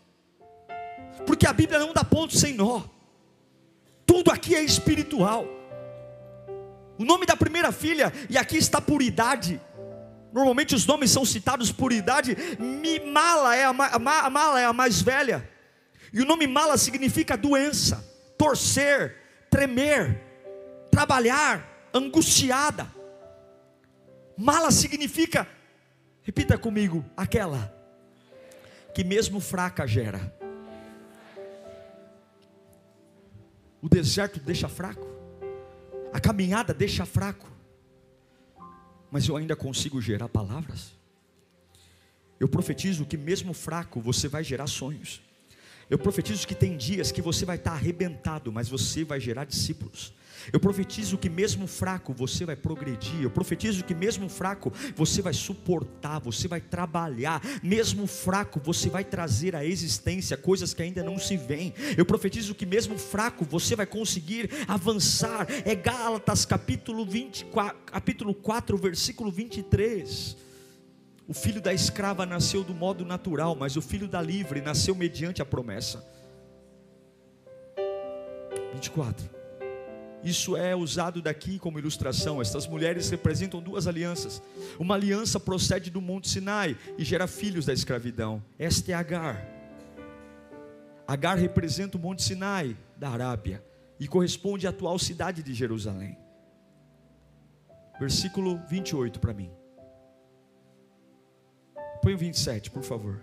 [1.26, 2.82] porque a Bíblia não dá ponto sem nó,
[4.06, 5.46] tudo aqui é espiritual.
[6.98, 9.62] O nome da primeira filha, e aqui está por idade,
[10.34, 12.36] normalmente os nomes são citados por idade,
[13.06, 13.74] Mala é a,
[14.30, 15.48] Mala é a mais velha,
[16.13, 18.04] e o nome Mala significa doença,
[18.38, 19.15] torcer,
[19.50, 20.22] tremer,
[20.91, 22.88] trabalhar, angustiada.
[24.38, 25.48] Mala significa,
[26.24, 27.74] repita comigo, aquela
[28.93, 30.36] que mesmo fraca gera.
[33.82, 35.08] O deserto deixa fraco,
[36.12, 37.48] a caminhada deixa fraco.
[39.10, 40.96] mas eu ainda consigo gerar palavras.
[42.39, 45.22] Eu profetizo que, mesmo fraco, você vai gerar sonhos.
[45.89, 50.13] Eu profetizo que tem dias que você vai estar arrebentado, mas você vai gerar discípulos.
[50.52, 53.21] Eu profetizo que mesmo fraco você vai progredir.
[53.21, 57.41] Eu profetizo que mesmo fraco você vai suportar, você vai trabalhar.
[57.62, 61.73] Mesmo fraco você vai trazer à existência coisas que ainda não se veem.
[61.97, 65.47] Eu profetizo que mesmo fraco você vai conseguir avançar.
[65.65, 70.46] É Gálatas capítulo 24, capítulo 4, versículo 23.
[71.28, 75.42] O filho da escrava nasceu do modo natural, mas o filho da livre nasceu mediante
[75.42, 76.06] a promessa.
[78.74, 79.30] 24.
[80.24, 82.42] Isso é usado daqui como ilustração.
[82.42, 84.42] Estas mulheres representam duas alianças.
[84.80, 88.44] Uma aliança procede do Monte Sinai e gera filhos da escravidão.
[88.58, 89.46] Esta é Agar.
[91.06, 93.63] Agar representa o Monte Sinai da Arábia
[94.00, 96.18] e corresponde à atual cidade de Jerusalém.
[98.00, 99.57] Versículo 28 para mim.
[102.01, 103.21] Põe o 27, por favor.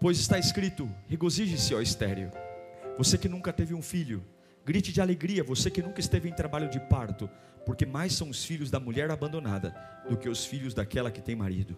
[0.00, 2.30] Pois está escrito: regozije-se, ó estéreo
[2.96, 4.24] você que nunca teve um filho,
[4.64, 7.28] grite de alegria, você que nunca esteve em trabalho de parto,
[7.66, 9.74] porque mais são os filhos da mulher abandonada
[10.08, 11.76] do que os filhos daquela que tem marido.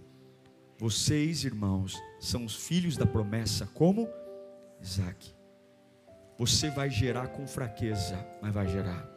[0.78, 4.08] Vocês, irmãos, são os filhos da promessa, como
[4.80, 5.34] Isaac.
[6.38, 9.15] Você vai gerar com fraqueza, mas vai gerar.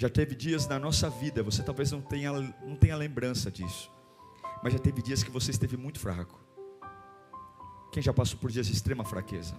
[0.00, 3.92] Já teve dias na nossa vida, você talvez não tenha, não tenha lembrança disso,
[4.62, 6.40] mas já teve dias que você esteve muito fraco.
[7.92, 9.54] Quem já passou por dias de extrema fraqueza?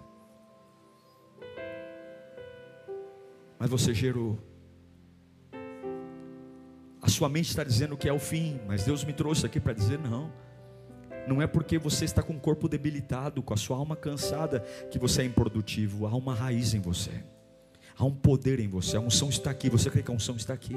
[3.62, 4.40] mas você gerou.
[7.00, 9.72] A sua mente está dizendo que é o fim, mas Deus me trouxe aqui para
[9.72, 10.34] dizer não.
[11.28, 14.98] Não é porque você está com o corpo debilitado, com a sua alma cansada, que
[14.98, 16.08] você é improdutivo.
[16.08, 17.24] Há uma raiz em você.
[18.02, 18.98] Há um poder em você.
[18.98, 19.70] A unção está aqui.
[19.70, 20.76] Você crê que a unção está aqui?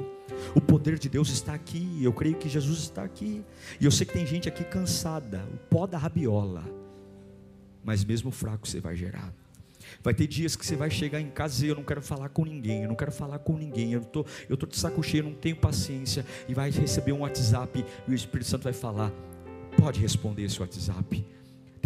[0.53, 1.99] O poder de Deus está aqui.
[1.99, 3.43] Eu creio que Jesus está aqui.
[3.81, 5.43] E eu sei que tem gente aqui cansada.
[5.51, 6.63] O pó da rabiola.
[7.83, 9.33] Mas mesmo fraco você vai gerar.
[10.03, 12.29] Vai ter dias que você vai chegar em casa e dizer, eu não quero falar
[12.29, 15.23] com ninguém, eu não quero falar com ninguém, eu tô, eu tô de saco cheio,
[15.23, 19.11] não tenho paciência, e vai receber um WhatsApp e o Espírito Santo vai falar,
[19.77, 21.23] pode responder esse WhatsApp.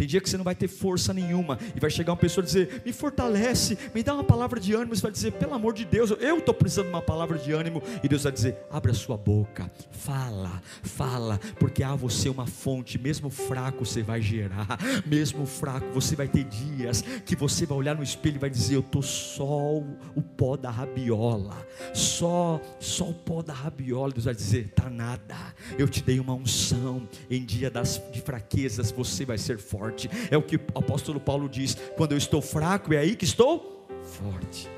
[0.00, 2.46] Tem dia que você não vai ter força nenhuma e vai chegar uma pessoa e
[2.46, 4.96] dizer: "Me fortalece, me dá uma palavra de ânimo".
[4.96, 7.82] Você vai dizer: "Pelo amor de Deus, eu estou precisando de uma palavra de ânimo".
[8.02, 13.28] E Deus vai dizer: "Abra sua boca, fala, fala, porque há você uma fonte, mesmo
[13.28, 18.02] fraco você vai gerar, mesmo fraco você vai ter dias que você vai olhar no
[18.02, 19.74] espelho e vai dizer: "Eu tô só
[20.16, 21.58] o pó da rabiola,
[21.92, 24.14] só só o pó da rabiola".
[24.14, 25.36] Deus vai dizer: "Tá nada.
[25.78, 30.08] Eu te dei uma unção em dia das de fraquezas, você vai ser forte" forte.
[30.30, 33.86] É o que o apóstolo Paulo diz: quando eu estou fraco, é aí que estou
[34.02, 34.68] forte.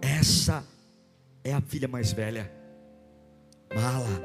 [0.00, 0.64] Essa
[1.44, 2.50] é a filha mais velha,
[3.74, 4.24] Mala,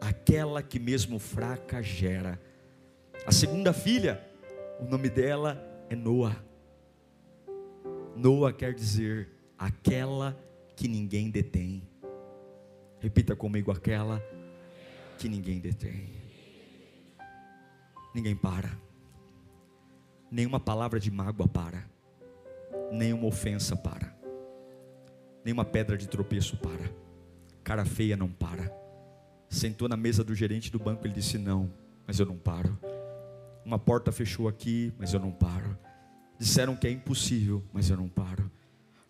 [0.00, 2.40] aquela que mesmo fraca gera.
[3.26, 4.24] A segunda filha,
[4.80, 6.36] o nome dela é Noa.
[8.16, 10.38] Noa quer dizer aquela
[10.74, 11.82] que ninguém detém.
[12.98, 14.22] Repita comigo: aquela
[15.18, 16.08] que ninguém detém.
[18.14, 18.89] Ninguém para
[20.30, 21.84] nenhuma palavra de mágoa para,
[22.92, 24.14] nenhuma ofensa para,
[25.44, 26.90] nenhuma pedra de tropeço para,
[27.64, 28.72] cara feia não para.
[29.48, 31.70] Sentou na mesa do gerente do banco, ele disse: Não,
[32.06, 32.78] mas eu não paro.
[33.64, 35.76] Uma porta fechou aqui, mas eu não paro.
[36.38, 38.50] Disseram que é impossível, mas eu não paro.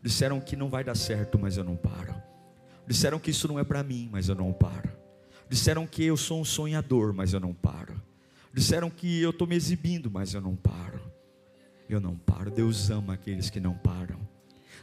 [0.03, 2.15] Disseram que não vai dar certo, mas eu não paro.
[2.87, 4.91] Disseram que isso não é para mim, mas eu não paro.
[5.49, 8.01] Disseram que eu sou um sonhador, mas eu não paro.
[8.53, 11.00] Disseram que eu estou me exibindo, mas eu não paro.
[11.95, 12.51] Eu não paro.
[12.51, 14.19] Deus ama aqueles que não param.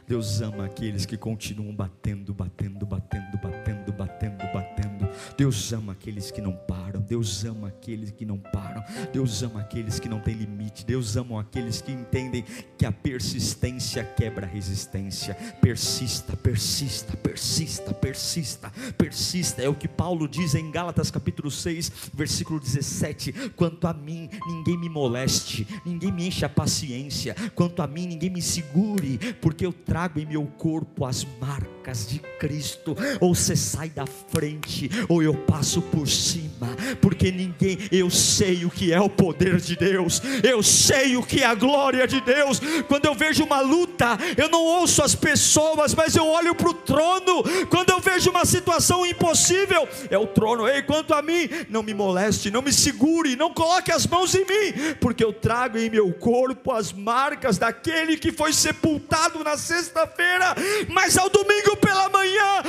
[0.06, 5.08] Deus ama aqueles que continuam batendo, batendo, batendo, batendo, batendo, batendo.
[5.36, 6.87] Deus ama aqueles que não param.
[6.96, 8.82] Deus ama aqueles que não param.
[9.12, 10.84] Deus ama aqueles que não têm limite.
[10.84, 12.44] Deus ama aqueles que entendem
[12.76, 15.34] que a persistência quebra a resistência.
[15.60, 19.62] Persista, persista, persista, persista, persista.
[19.62, 23.50] É o que Paulo diz em Gálatas capítulo 6, versículo 17.
[23.56, 27.34] Quanto a mim, ninguém me moleste, ninguém me enche a paciência.
[27.54, 32.18] Quanto a mim, ninguém me segure, porque eu trago em meu corpo as marcas de
[32.38, 32.96] Cristo.
[33.20, 36.68] Ou você sai da frente, ou eu passo por cima,
[37.00, 41.42] porque ninguém, eu sei o que é o poder de Deus, eu sei o que
[41.42, 42.60] é a glória de Deus.
[42.86, 46.74] Quando eu vejo uma luta, eu não ouço as pessoas, mas eu olho para o
[46.74, 47.42] trono.
[47.68, 50.68] Quando eu vejo uma situação impossível, é o trono.
[50.68, 54.44] Ei, quanto a mim, não me moleste, não me segure, não coloque as mãos em
[54.44, 59.78] mim, porque eu trago em meu corpo as marcas daquele que foi sepultado na sexta
[59.88, 60.54] sexta-feira,
[60.88, 62.62] mas ao domingo pela manhã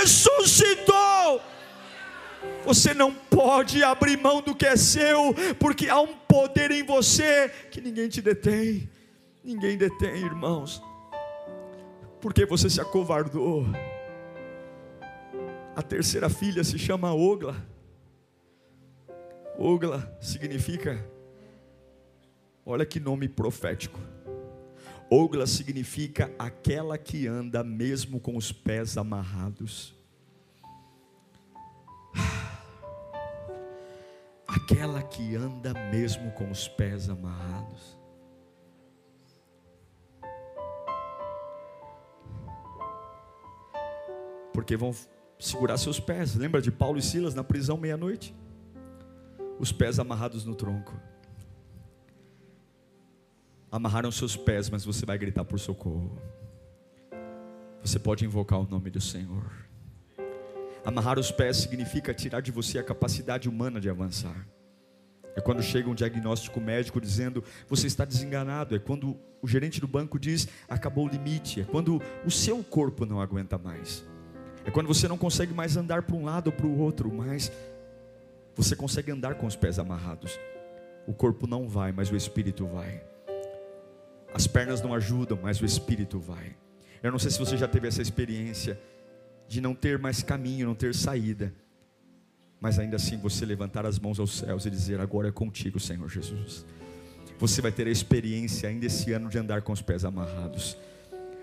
[0.00, 1.40] ressuscitou.
[2.66, 7.48] Você não pode abrir mão do que é seu, porque há um poder em você
[7.70, 8.90] que ninguém te detém.
[9.44, 10.82] Ninguém detém, irmãos.
[12.20, 13.64] Porque você se acovardou.
[15.76, 17.56] A terceira filha se chama Ogla.
[19.56, 21.08] Ogla significa,
[22.64, 24.00] olha que nome profético.
[25.08, 29.95] Ogla significa aquela que anda mesmo com os pés amarrados.
[34.56, 37.98] Aquela que anda mesmo com os pés amarrados.
[44.54, 44.94] Porque vão
[45.38, 46.34] segurar seus pés.
[46.34, 48.34] Lembra de Paulo e Silas na prisão meia-noite?
[49.58, 50.98] Os pés amarrados no tronco.
[53.70, 56.18] Amarraram seus pés, mas você vai gritar por socorro.
[57.82, 59.52] Você pode invocar o nome do Senhor.
[60.86, 64.46] Amarrar os pés significa tirar de você a capacidade humana de avançar.
[65.34, 68.76] É quando chega um diagnóstico médico dizendo você está desenganado.
[68.76, 71.62] É quando o gerente do banco diz acabou o limite.
[71.62, 74.04] É quando o seu corpo não aguenta mais.
[74.64, 77.50] É quando você não consegue mais andar para um lado ou para o outro, mas
[78.54, 80.38] você consegue andar com os pés amarrados.
[81.04, 83.02] O corpo não vai, mas o espírito vai.
[84.32, 86.56] As pernas não ajudam, mas o espírito vai.
[87.02, 88.78] Eu não sei se você já teve essa experiência
[89.48, 91.54] de não ter mais caminho, não ter saída,
[92.60, 96.08] mas ainda assim você levantar as mãos aos céus e dizer: Agora é contigo, Senhor
[96.08, 96.64] Jesus.
[97.38, 100.76] Você vai ter a experiência ainda esse ano de andar com os pés amarrados.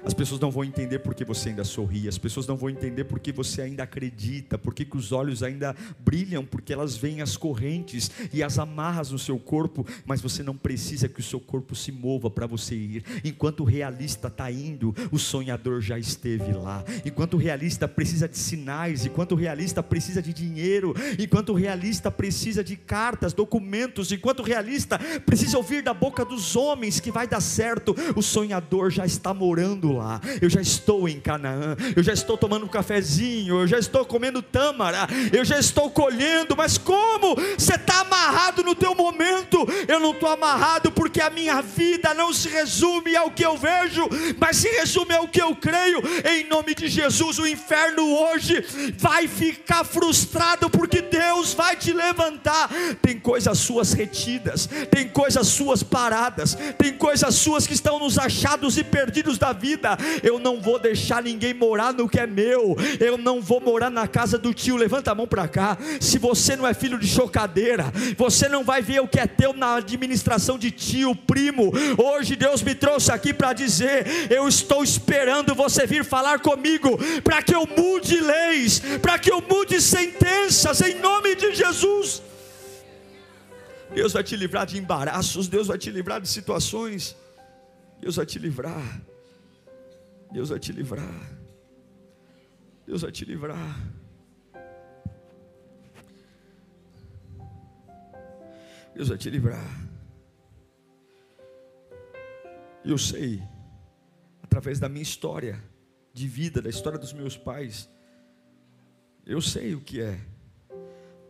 [0.06, 3.32] As pessoas não vão entender porque você ainda sorri, as pessoas não vão entender porque
[3.32, 5.74] você ainda acredita, porque que os olhos ainda
[6.04, 10.58] brilham, porque elas veem as correntes e as amarras no seu corpo, mas você não
[10.58, 13.04] precisa que o seu corpo se mova para você ir.
[13.24, 16.84] Enquanto o realista está indo, o sonhador já esteve lá.
[17.06, 22.12] Enquanto o realista precisa de sinais, enquanto o realista precisa de dinheiro, enquanto o realista
[22.12, 27.26] precisa de cartas, documentos, enquanto o realista precisa ouvir da boca dos homens que vai
[27.26, 32.14] dar certo, o sonhador já está morando lá, eu já estou em Canaã, eu já
[32.14, 37.36] estou tomando um cafezinho, eu já estou comendo tâmara, eu já estou colhendo, mas como?
[37.58, 39.68] Você está amarrado no teu momento?
[39.88, 44.08] Eu não estou amarrado porque a minha vida não se resume ao que eu vejo,
[44.40, 47.40] mas se resume ao que eu creio, em nome de Jesus.
[47.40, 48.64] O inferno hoje
[48.98, 52.70] vai ficar frustrado porque Deus vai te levantar.
[53.02, 58.78] Tem coisas suas retidas, tem coisas suas paradas, tem coisas suas que estão nos achados
[58.78, 59.98] e perdidos da vida vida.
[60.24, 62.76] Eu não vou deixar ninguém morar no que é meu.
[63.00, 64.78] Eu não vou morar na casa do tio.
[64.78, 65.78] Levanta a mão para cá.
[66.00, 69.54] Se você não é filho de chocadeira, você não vai ver o que é teu
[69.54, 71.72] na administração de tio, primo.
[71.98, 77.42] Hoje Deus me trouxe aqui para dizer: eu estou esperando você vir falar comigo para
[77.42, 82.22] que eu mude leis, para que eu mude sentenças em nome de Jesus.
[83.94, 87.16] Deus vai te livrar de embaraços, Deus vai te livrar de situações,
[88.02, 89.02] Deus vai te livrar.
[90.34, 91.32] Deus vai te livrar.
[92.88, 93.94] Deus vai te livrar.
[98.96, 99.64] Deus vai te livrar.
[102.84, 103.44] Eu sei,
[104.42, 105.64] através da minha história
[106.12, 107.88] de vida, da história dos meus pais,
[109.28, 110.20] eu sei o que é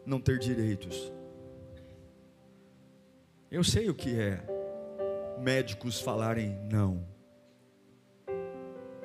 [0.06, 1.12] não ter direitos.
[3.51, 4.41] Eu sei o que é
[5.39, 7.12] médicos falarem não.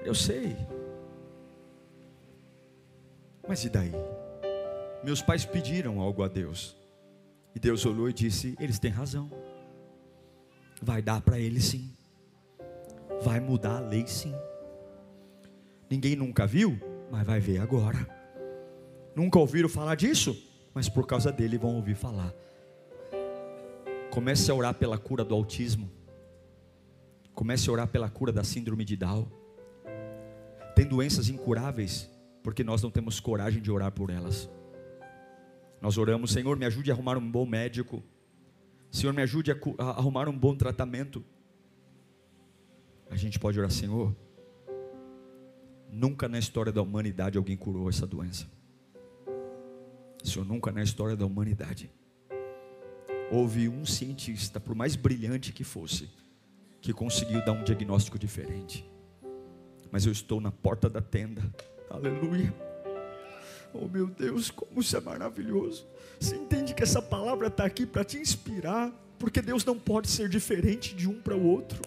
[0.04, 0.56] Eu sei.
[3.46, 3.92] Mas e daí?
[5.02, 6.76] Meus pais pediram algo a Deus.
[7.54, 9.30] E Deus olhou e disse: Eles têm razão.
[10.82, 11.90] Vai dar para eles sim.
[13.22, 14.34] Vai mudar a lei sim.
[15.90, 16.78] Ninguém nunca viu,
[17.10, 18.06] mas vai ver agora.
[19.14, 20.36] Nunca ouviram falar disso,
[20.74, 22.32] mas por causa dele vão ouvir falar.
[24.10, 25.90] Comece a orar pela cura do autismo.
[27.34, 29.26] Comece a orar pela cura da síndrome de Down
[30.78, 32.08] tem doenças incuráveis,
[32.40, 34.48] porque nós não temos coragem de orar por elas.
[35.82, 38.00] Nós oramos, Senhor, me ajude a arrumar um bom médico.
[38.88, 41.24] Senhor, me ajude a, a arrumar um bom tratamento.
[43.10, 44.14] A gente pode orar, Senhor.
[45.90, 48.48] Nunca na história da humanidade alguém curou essa doença.
[50.22, 51.90] Senhor, nunca na história da humanidade
[53.32, 56.08] houve um cientista, por mais brilhante que fosse,
[56.80, 58.88] que conseguiu dar um diagnóstico diferente
[59.90, 61.42] mas eu estou na porta da tenda.
[61.90, 62.54] Aleluia.
[63.72, 65.86] Oh meu Deus, como isso é maravilhoso.
[66.18, 70.28] Você entende que essa palavra está aqui para te inspirar, porque Deus não pode ser
[70.28, 71.82] diferente de um para o outro.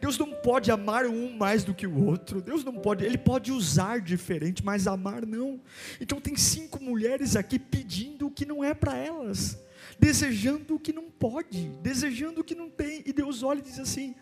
[0.00, 2.40] Deus não pode amar um mais do que o outro.
[2.40, 5.60] Deus não pode, ele pode usar diferente, mas amar não.
[6.00, 9.58] Então tem cinco mulheres aqui pedindo o que não é para elas,
[9.98, 13.02] desejando o que não pode, desejando o que não tem.
[13.04, 14.14] E Deus olha e diz assim: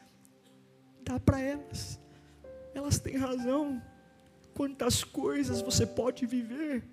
[1.05, 1.99] dá para elas.
[2.77, 3.83] Elas têm razão.
[4.53, 6.85] Quantas coisas você pode viver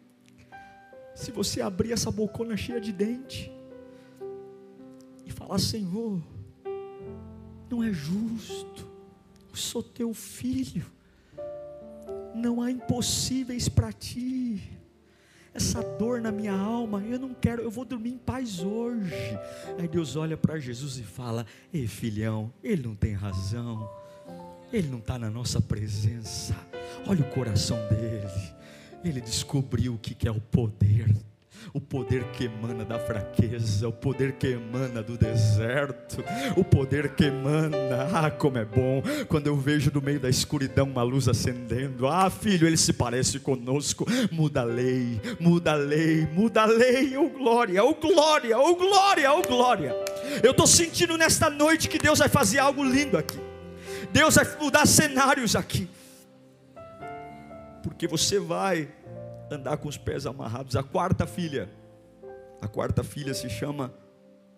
[1.14, 3.52] se você abrir essa bocona cheia de dente
[5.26, 6.24] e falar: Senhor,
[7.70, 8.88] não é justo,
[9.50, 10.86] eu sou teu filho,
[12.34, 14.72] não há impossíveis para ti.
[15.54, 19.38] Essa dor na minha alma, eu não quero, eu vou dormir em paz hoje.
[19.78, 23.88] Aí Deus olha para Jesus e fala: Ei, filhão, ele não tem razão,
[24.74, 26.56] ele não está na nossa presença
[27.08, 28.28] Olha o coração dele.
[29.04, 31.14] Ele descobriu o que é o poder.
[31.74, 36.24] O poder que emana da fraqueza, o poder que emana do deserto,
[36.58, 37.78] o poder que emana,
[38.14, 42.30] ah, como é bom, quando eu vejo no meio da escuridão uma luz acendendo, ah,
[42.30, 47.30] filho, ele se parece conosco, muda a lei, muda a lei, muda a lei, oh
[47.30, 49.96] glória, oh glória, oh glória, oh glória.
[50.44, 53.40] Eu estou sentindo nesta noite que Deus vai fazer algo lindo aqui,
[54.14, 55.90] Deus vai mudar cenários aqui
[57.84, 58.90] porque você vai
[59.52, 60.76] andar com os pés amarrados.
[60.78, 61.70] A quarta filha,
[62.62, 63.94] a quarta filha se chama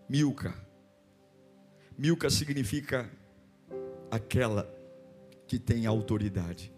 [0.08, 0.54] Milca.
[1.98, 3.10] Milca significa
[4.12, 4.72] aquela
[5.48, 6.72] que tem autoridade.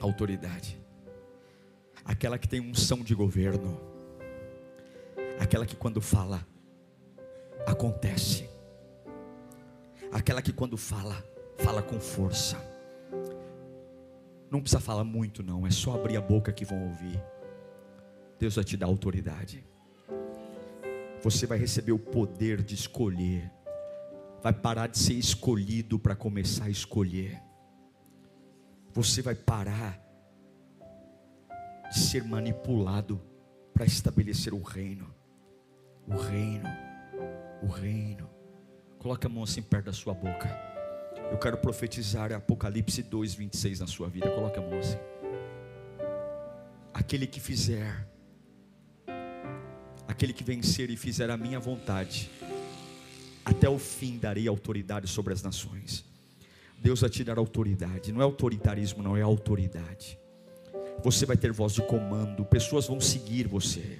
[0.00, 0.80] Autoridade.
[2.04, 3.80] Aquela que tem unção de governo.
[5.40, 6.46] Aquela que quando fala,
[7.66, 8.48] acontece.
[10.12, 11.24] Aquela que quando fala,
[11.58, 12.72] fala com força
[14.52, 17.18] não precisa falar muito, não, é só abrir a boca que vão ouvir.
[18.38, 19.64] Deus vai te dar autoridade.
[21.22, 23.50] Você vai receber o poder de escolher.
[24.42, 27.40] Vai parar de ser escolhido para começar a escolher.
[28.92, 29.98] Você vai parar
[31.90, 33.22] de ser manipulado
[33.72, 35.14] para estabelecer o reino.
[36.06, 36.68] O reino.
[37.62, 38.28] O reino.
[39.02, 40.48] Coloque a mão assim perto da sua boca.
[41.32, 44.30] Eu quero profetizar Apocalipse 2, 26 na sua vida.
[44.30, 44.96] Coloca a mão assim.
[46.94, 48.06] Aquele que fizer,
[50.06, 52.30] aquele que vencer e fizer a minha vontade,
[53.44, 56.04] até o fim darei autoridade sobre as nações.
[56.78, 60.16] Deus vai te dar autoridade, não é autoritarismo, não é autoridade.
[61.02, 63.98] Você vai ter voz de comando, pessoas vão seguir você.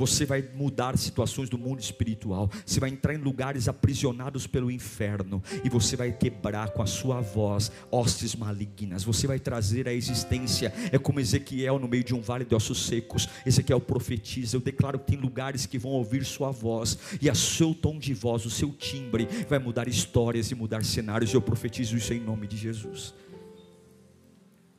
[0.00, 2.50] Você vai mudar situações do mundo espiritual.
[2.64, 5.42] Você vai entrar em lugares aprisionados pelo inferno.
[5.62, 9.04] E você vai quebrar com a sua voz hostes malignas.
[9.04, 10.72] Você vai trazer a existência.
[10.90, 13.28] É como Ezequiel no meio de um vale de ossos secos.
[13.44, 14.56] Ezequiel profetiza.
[14.56, 16.98] Eu declaro que tem lugares que vão ouvir sua voz.
[17.20, 21.34] E a seu tom de voz, o seu timbre, vai mudar histórias e mudar cenários.
[21.34, 23.12] Eu profetizo isso em nome de Jesus.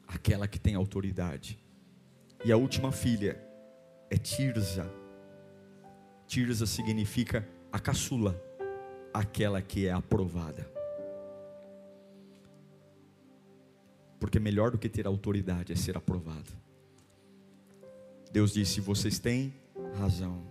[0.07, 1.59] Aquela que tem autoridade.
[2.43, 3.39] E a última filha
[4.09, 5.00] é Tirza
[6.31, 8.41] Tirza significa a caçula,
[9.13, 10.65] aquela que é aprovada.
[14.17, 16.49] Porque melhor do que ter autoridade é ser aprovado.
[18.31, 19.53] Deus disse: vocês têm
[19.97, 20.41] razão.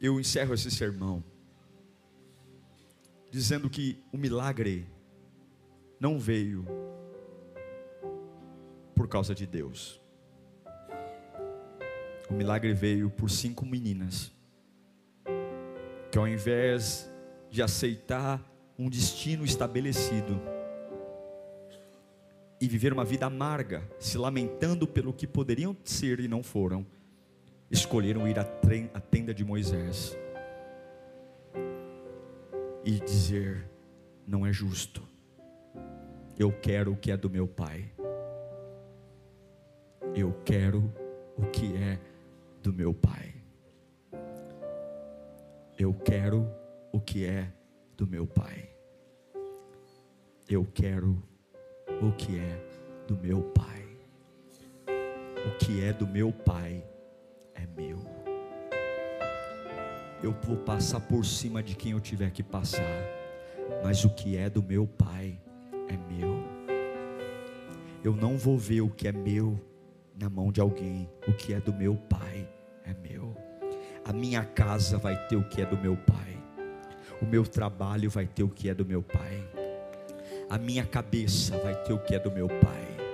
[0.00, 1.24] Eu encerro esse sermão
[3.32, 4.86] dizendo que o milagre
[5.98, 6.85] não veio
[9.06, 10.00] por causa de Deus.
[12.28, 14.32] O milagre veio por cinco meninas
[16.10, 17.08] que, ao invés
[17.48, 18.44] de aceitar
[18.76, 20.40] um destino estabelecido
[22.60, 26.84] e viver uma vida amarga, se lamentando pelo que poderiam ser e não foram,
[27.70, 28.44] escolheram ir à
[29.00, 30.18] tenda de Moisés
[32.84, 33.70] e dizer:
[34.26, 35.00] Não é justo,
[36.36, 37.95] eu quero o que é do meu pai.
[40.16, 40.90] Eu quero
[41.36, 41.98] o que é
[42.62, 43.34] do meu Pai.
[45.78, 46.50] Eu quero
[46.90, 47.52] o que é
[47.98, 48.66] do meu Pai.
[50.48, 51.22] Eu quero
[52.00, 52.58] o que é
[53.06, 53.84] do meu Pai.
[55.46, 56.82] O que é do meu Pai
[57.54, 57.98] é meu.
[60.22, 63.04] Eu vou passar por cima de quem eu tiver que passar,
[63.84, 65.38] mas o que é do meu Pai
[65.90, 66.42] é meu.
[68.02, 69.60] Eu não vou ver o que é meu
[70.18, 71.08] na mão de alguém.
[71.28, 72.48] O que é do meu pai
[72.84, 73.36] é meu.
[74.04, 76.42] A minha casa vai ter o que é do meu pai.
[77.20, 79.48] O meu trabalho vai ter o que é do meu pai.
[80.48, 83.05] A minha cabeça vai ter o que é do meu pai.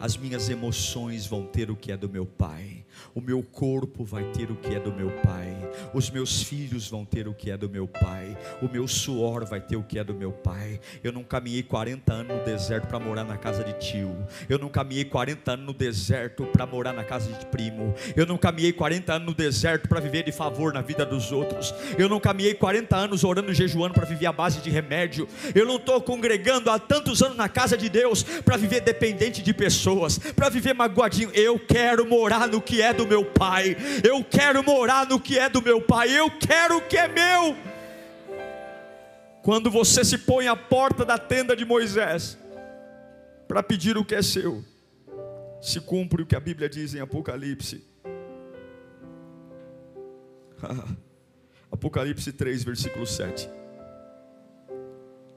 [0.00, 2.84] As minhas emoções vão ter o que é do meu pai,
[3.14, 5.54] o meu corpo vai ter o que é do meu pai,
[5.94, 9.60] os meus filhos vão ter o que é do meu pai, o meu suor vai
[9.60, 10.80] ter o que é do meu pai.
[11.02, 14.16] Eu não caminhei 40 anos no deserto para morar na casa de tio,
[14.48, 18.36] eu não caminhei 40 anos no deserto para morar na casa de primo, eu não
[18.36, 22.20] caminhei 40 anos no deserto para viver de favor na vida dos outros, eu não
[22.20, 26.00] caminhei 40 anos orando e jejuando para viver à base de remédio, eu não estou
[26.00, 29.54] congregando há tantos anos na casa de Deus para viver dependente de
[29.86, 31.30] pessoas, para viver magoadinho.
[31.32, 33.76] Eu quero morar no que é do meu pai.
[34.02, 36.10] Eu quero morar no que é do meu pai.
[36.10, 37.56] Eu quero o que é meu.
[39.42, 42.36] Quando você se põe à porta da tenda de Moisés
[43.46, 44.64] para pedir o que é seu,
[45.62, 47.84] se cumpre o que a Bíblia diz em Apocalipse.
[51.70, 53.48] Apocalipse 3, versículo 7.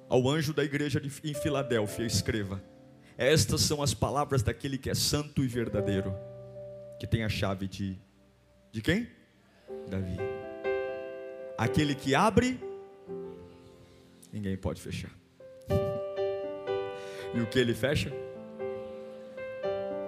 [0.08, 2.60] Ao anjo da igreja em Filadélfia, escreva:
[3.22, 6.16] Estas são as palavras daquele que é santo e verdadeiro,
[6.98, 8.00] que tem a chave de
[8.72, 9.08] de quem?
[9.90, 10.18] Davi.
[11.58, 12.60] Aquele que abre,
[14.32, 15.12] ninguém pode fechar.
[17.32, 18.12] E o que ele fecha?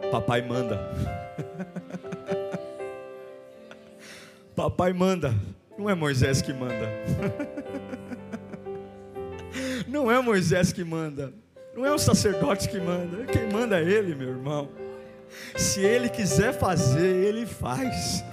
[0.10, 0.80] Papai manda.
[4.56, 5.32] Papai manda.
[5.78, 6.90] Não é Moisés que manda.
[9.88, 11.32] Não é Moisés que manda.
[11.74, 13.26] Não é o sacerdote que manda.
[13.26, 14.70] Quem manda é ele, meu irmão.
[15.56, 18.24] Se ele quiser fazer, ele faz.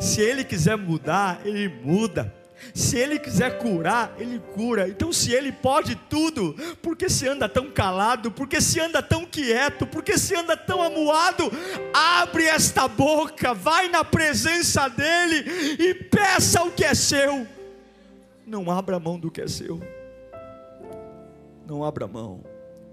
[0.00, 2.32] Se ele quiser mudar, ele muda.
[2.74, 4.88] Se ele quiser curar, ele cura.
[4.88, 8.30] Então, se ele pode tudo, por que se anda tão calado?
[8.30, 9.86] Por que se anda tão quieto?
[9.86, 11.50] Por que se anda tão amuado?
[11.92, 15.44] Abre esta boca, vai na presença dele
[15.78, 17.46] e peça o que é seu.
[18.46, 19.80] Não abra mão do que é seu.
[21.66, 22.51] Não abra mão.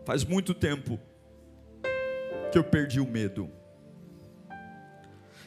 [0.09, 0.99] Faz muito tempo
[2.51, 3.47] que eu perdi o medo.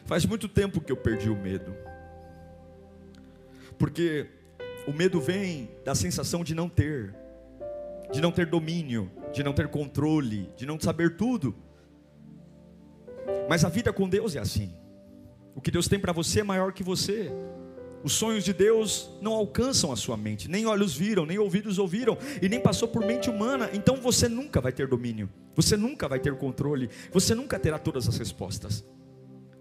[0.05, 1.75] Faz muito tempo que eu perdi o medo.
[3.77, 4.25] Porque
[4.87, 7.13] o medo vem da sensação de não ter,
[8.09, 11.53] de não ter domínio, de não ter controle, de não saber tudo.
[13.49, 14.73] Mas a vida com Deus é assim.
[15.53, 17.29] O que Deus tem para você é maior que você.
[18.03, 22.17] Os sonhos de Deus não alcançam a sua mente, nem olhos viram, nem ouvidos ouviram,
[22.41, 23.69] e nem passou por mente humana.
[23.73, 28.07] Então você nunca vai ter domínio, você nunca vai ter controle, você nunca terá todas
[28.07, 28.83] as respostas.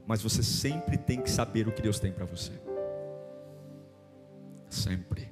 [0.06, 2.52] Mas você sempre tem que saber o que Deus tem para você.
[4.68, 5.31] Sempre.